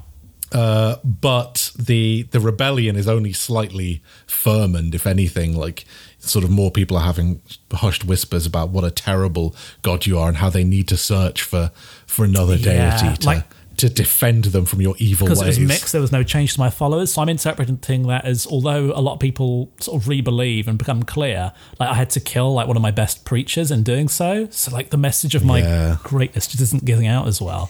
[0.53, 5.53] uh, but the the rebellion is only slightly firmened, if anything.
[5.53, 5.83] Like
[6.19, 7.41] sort of more people are having
[7.73, 11.41] hushed whispers about what a terrible god you are, and how they need to search
[11.41, 11.71] for
[12.07, 13.45] for another Yeah, deity to like-
[13.77, 15.39] to defend them from your evil ways.
[15.39, 17.13] because it was mixed, there was no change to my followers.
[17.13, 21.03] So I'm interpreting that as although a lot of people sort of re-believe and become
[21.03, 24.47] clear, like I had to kill like one of my best preachers in doing so.
[24.51, 25.97] So like the message of my Yeah.
[26.03, 27.69] greatness just isn't getting out as well.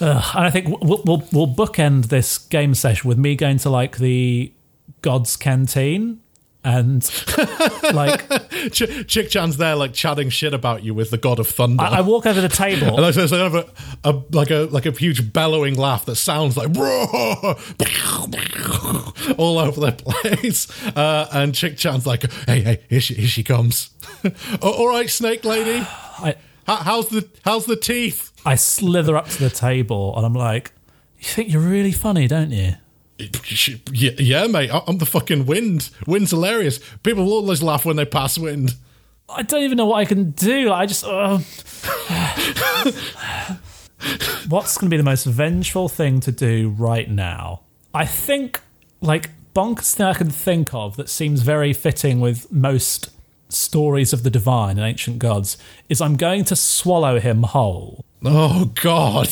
[0.00, 3.70] Ugh, and I think we'll, we'll we'll bookend this game session with me going to
[3.70, 4.52] like the
[5.02, 6.20] God's Canteen
[6.66, 7.08] and
[7.94, 8.28] like
[8.72, 11.84] Ch- Chick Chan's there, like chatting shit about you with the god of thunder.
[11.84, 12.88] I, I walk over the table.
[12.96, 13.64] and there's there's a,
[14.02, 16.76] a, like a like a huge bellowing laugh that sounds like
[19.38, 20.86] all over the place.
[20.96, 23.90] Uh, and Chick Chan's like, "Hey, hey, here she, here she comes.
[24.60, 25.78] All right, Snake Lady,
[26.18, 26.34] I,
[26.66, 28.32] How, how's the how's the teeth?
[28.44, 30.72] I slither up to the table and I'm like,
[31.18, 32.74] "You think you're really funny, don't you?"
[33.18, 34.70] Yeah, yeah, mate.
[34.72, 35.90] I'm the fucking wind.
[36.06, 36.80] Wind's hilarious.
[37.02, 38.74] People will always laugh when they pass wind.
[39.28, 40.72] I don't even know what I can do.
[40.72, 41.04] I just.
[41.04, 41.38] Uh,
[44.48, 47.62] what's going to be the most vengeful thing to do right now?
[47.94, 48.60] I think,
[49.00, 53.10] like, bonkers thing I can think of that seems very fitting with most
[53.48, 55.56] stories of the divine and ancient gods
[55.88, 58.04] is I'm going to swallow him whole.
[58.24, 59.28] Oh God!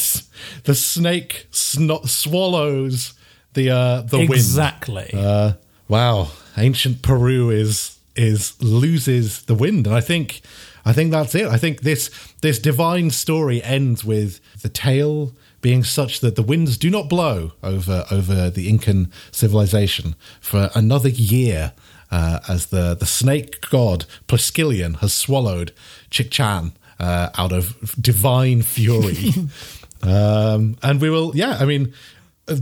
[0.65, 3.15] The snake sno- swallows
[3.55, 4.33] the uh, the wind.
[4.33, 5.11] exactly.
[5.13, 5.55] Uh,
[5.89, 10.43] wow, ancient Peru is is loses the wind, and I think
[10.85, 11.47] I think that's it.
[11.47, 12.11] I think this
[12.43, 17.53] this divine story ends with the tale being such that the winds do not blow
[17.63, 21.73] over over the Incan civilization for another year.
[22.11, 25.73] Uh, as the, the snake god Pliskelion has swallowed
[26.13, 29.33] Chikchan uh, out of divine fury.
[30.05, 31.95] Um, and we will, yeah, I mean,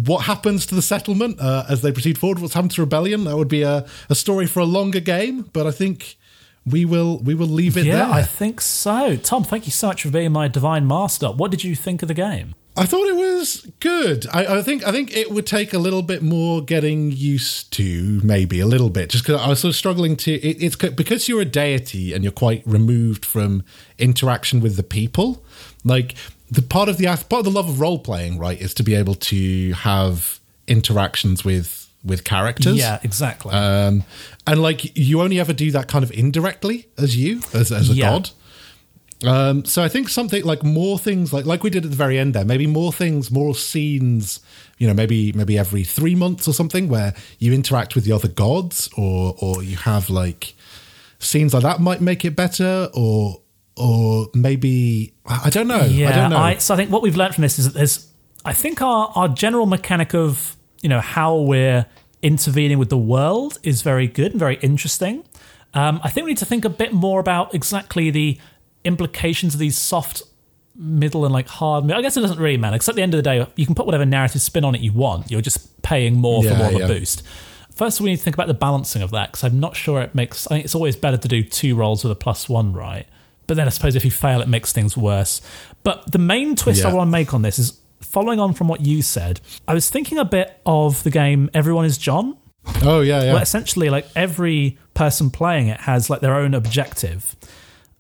[0.05, 2.39] what happens to the settlement uh, as they proceed forward?
[2.39, 3.25] What's happened to rebellion?
[3.25, 6.17] That would be a, a story for a longer game, but I think
[6.65, 8.11] we will we will leave it yeah, there.
[8.11, 9.17] I think so.
[9.17, 11.29] Tom, thank you so much for being my divine master.
[11.29, 12.55] What did you think of the game?
[12.75, 14.27] I thought it was good.
[14.33, 18.21] I, I think I think it would take a little bit more getting used to,
[18.25, 20.33] maybe a little bit, just because I was sort of struggling to.
[20.33, 23.63] It, it's because you're a deity and you're quite removed from
[23.99, 25.45] interaction with the people.
[25.85, 26.15] Like
[26.53, 28.95] the part of the part of the love of role playing, right, is to be
[28.95, 30.39] able to have
[30.69, 32.77] interactions with with characters.
[32.77, 33.53] Yeah, exactly.
[33.53, 34.05] Um,
[34.47, 37.95] and like you only ever do that kind of indirectly as you, as, as a
[37.95, 38.11] Yeah.
[38.11, 38.31] god.
[39.25, 42.19] Um, so I think something like more things like like we did at the very
[42.19, 44.41] end there, maybe more things, more scenes,
[44.79, 48.29] you know, maybe maybe every three months or something where you interact with the other
[48.29, 50.55] gods or or you have like
[51.21, 53.41] scenes like that might make it better or
[53.77, 55.85] or maybe I don't know.
[55.85, 56.37] Yeah, I don't know.
[56.37, 58.11] I, so I think what we've learned from this is that there's,
[58.45, 61.87] I think our our general mechanic of you know how we're
[62.23, 65.25] intervening with the world is very good and very interesting.
[65.75, 68.39] Um, I think we need to think a bit more about exactly the
[68.85, 70.23] implications of these soft,
[70.77, 71.91] middle, and like hard.
[71.91, 73.75] I guess it doesn't really matter because at the end of the day, you can
[73.75, 75.31] put whatever narrative spin on it you want.
[75.31, 76.85] You're just paying more for more of yeah.
[76.85, 77.23] a boost.
[77.75, 80.15] First, we need to think about the balancing of that because I'm not sure it
[80.15, 80.47] makes.
[80.47, 83.07] I think it's always better to do two rolls with a plus one, right?
[83.47, 85.41] But then I suppose if you fail, it makes things worse.
[85.83, 88.85] But the main twist I want to make on this is following on from what
[88.85, 89.41] you said.
[89.67, 92.37] I was thinking a bit of the game Everyone is John,
[92.83, 93.33] oh yeah, yeah.
[93.33, 97.37] where essentially like every person playing it has like their own objective.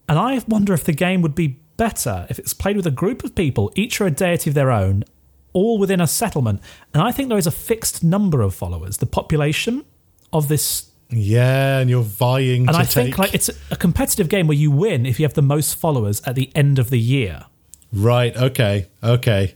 [0.08, 3.24] And I wonder if the game would be better if it's played with a group
[3.24, 5.04] of people, each are a deity of their own,
[5.52, 6.60] all within a settlement.
[6.94, 9.84] And I think there is a fixed number of followers, the population
[10.32, 10.91] of this.
[11.12, 14.70] Yeah, and you're vying And I take think like it's a competitive game where you
[14.70, 17.46] win if you have the most followers at the end of the year.
[17.92, 19.54] Right, okay, okay.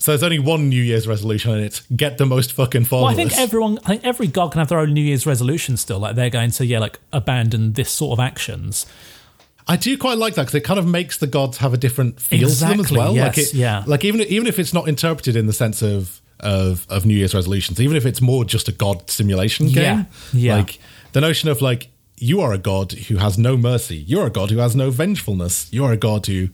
[0.00, 3.16] So there's only one New Year's resolution and it's get the most fucking followers.
[3.16, 5.76] Well, I think everyone, I think every god can have their own New Year's resolution
[5.76, 5.98] still.
[5.98, 8.86] Like they're going to, yeah, like abandon this sort of actions.
[9.66, 12.20] I do quite like that because it kind of makes the gods have a different
[12.20, 13.14] feel to them as Exactly, well.
[13.14, 13.82] like it, yeah.
[13.86, 17.34] Like even even if it's not interpreted in the sense of of of New Year's
[17.34, 20.56] resolutions, even if it's more just a god simulation Yeah, game, yeah.
[20.56, 20.78] like
[21.12, 21.88] the notion of like
[22.20, 25.72] you are a god who has no mercy, you're a god who has no vengefulness,
[25.72, 26.48] you are a god who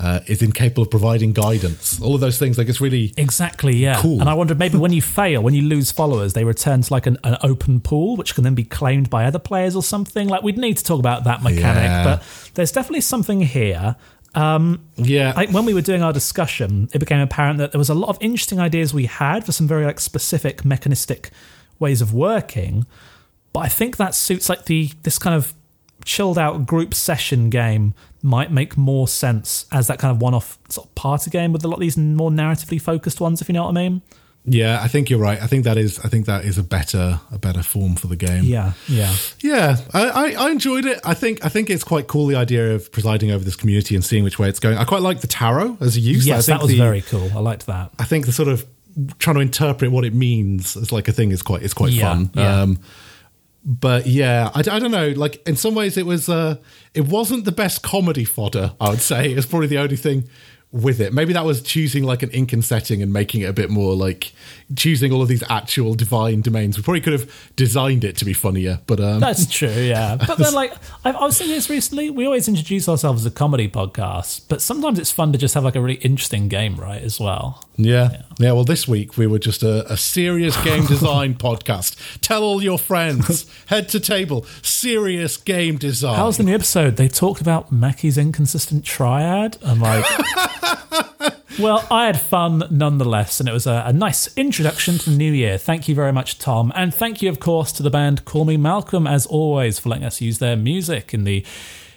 [0.00, 2.00] uh, is incapable of providing guidance.
[2.00, 4.00] All of those things, like it's really Exactly, yeah.
[4.00, 4.20] Cool.
[4.20, 7.06] And I wonder maybe when you fail, when you lose followers, they return to like
[7.06, 10.28] an, an open pool, which can then be claimed by other players or something.
[10.28, 12.04] Like we'd need to talk about that mechanic, Yeah.
[12.04, 12.22] but
[12.54, 13.96] there's definitely something here.
[14.38, 15.32] Um, yeah.
[15.36, 18.08] Like when we were doing our discussion, it became apparent that there was a lot
[18.08, 21.30] of interesting ideas we had for some very like specific mechanistic
[21.80, 22.86] ways of working.
[23.52, 25.54] But I think that suits like the this kind of
[26.04, 30.56] chilled out group session game might make more sense as that kind of one off
[30.68, 33.52] sort of party game with a lot of these more narratively focused ones, if you
[33.54, 34.02] know what I mean.
[34.48, 35.40] Yeah, I think you're right.
[35.42, 38.16] I think that is I think that is a better a better form for the
[38.16, 38.44] game.
[38.44, 39.14] Yeah, yeah.
[39.40, 41.00] Yeah, I, I, I enjoyed it.
[41.04, 44.04] I think I think it's quite cool the idea of presiding over this community and
[44.04, 44.76] seeing which way it's going.
[44.78, 46.26] I quite like the tarot as a use.
[46.26, 47.30] I Yes, think that was the, very cool.
[47.34, 47.90] I liked that.
[47.98, 48.66] I think the sort of
[49.18, 52.08] trying to interpret what it means as like a thing is quite is quite Yeah,
[52.14, 52.30] fun.
[52.34, 52.62] yeah.
[52.62, 52.78] Um,
[53.64, 55.08] but yeah, I, I don't know.
[55.10, 56.56] Like in some ways, it was uh,
[56.94, 58.72] it wasn't the best comedy fodder.
[58.80, 60.28] I would say it's probably the only thing
[60.70, 61.14] with it.
[61.14, 64.32] Maybe that was choosing like an Incan setting and making it a bit more like
[64.76, 66.76] choosing all of these actual divine domains.
[66.76, 70.16] We probably could have designed it to be funnier, but um, That's true, yeah.
[70.28, 72.10] But then, like, I, I was thinking this recently.
[72.10, 75.64] We always introduce ourselves as a comedy podcast, but sometimes it's fun to just have
[75.64, 77.00] like a really interesting game, right?
[77.00, 77.64] As well.
[77.76, 78.22] Yeah.
[78.38, 78.52] yeah.
[78.52, 81.96] well, this week we were just a, a serious game design podcast.
[82.20, 83.46] Tell all your friends.
[83.66, 84.44] Head to table.
[84.62, 86.16] Serious game design.
[86.16, 86.96] How's the new episode?
[86.96, 89.56] They talked about Mackie's inconsistent triad.
[89.62, 90.04] I'm like,
[91.58, 95.32] well, I had fun nonetheless, and it was a, a nice introduction to the new
[95.32, 95.58] year.
[95.58, 98.56] Thank you very much, Tom, and thank you, of course, to the band Call Me
[98.56, 101.44] Malcolm, as always, for letting us use their music in the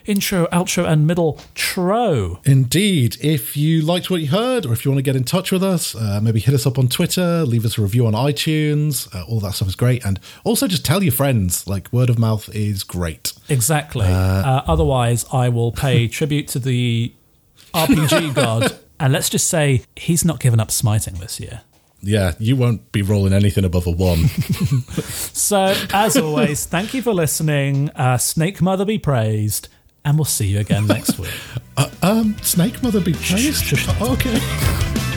[0.05, 2.39] intro, outro, and middle tro.
[2.45, 3.17] Indeed.
[3.21, 5.63] If you liked what you heard, or if you want to get in touch with
[5.63, 9.13] us, uh, maybe hit us up on Twitter, leave us a review on iTunes.
[9.13, 10.03] Uh, all that stuff is great.
[10.05, 11.67] And also just tell your friends.
[11.67, 13.33] Like, word of mouth is great.
[13.49, 14.07] Exactly.
[14.07, 17.13] Uh, otherwise, I will pay tribute to the
[17.73, 21.61] RPG god, and let's just say he's not given up smiting this year.
[22.03, 24.25] Yeah, you won't be rolling anything above a one.
[25.33, 27.89] So, as always, thank you for listening.
[27.91, 29.67] Uh, Snake Mother be praised,
[30.05, 31.31] and we'll see you again next week.
[32.03, 33.63] um, Snake Mother be praised.
[33.65, 33.87] shh.
[34.01, 35.10] Okay.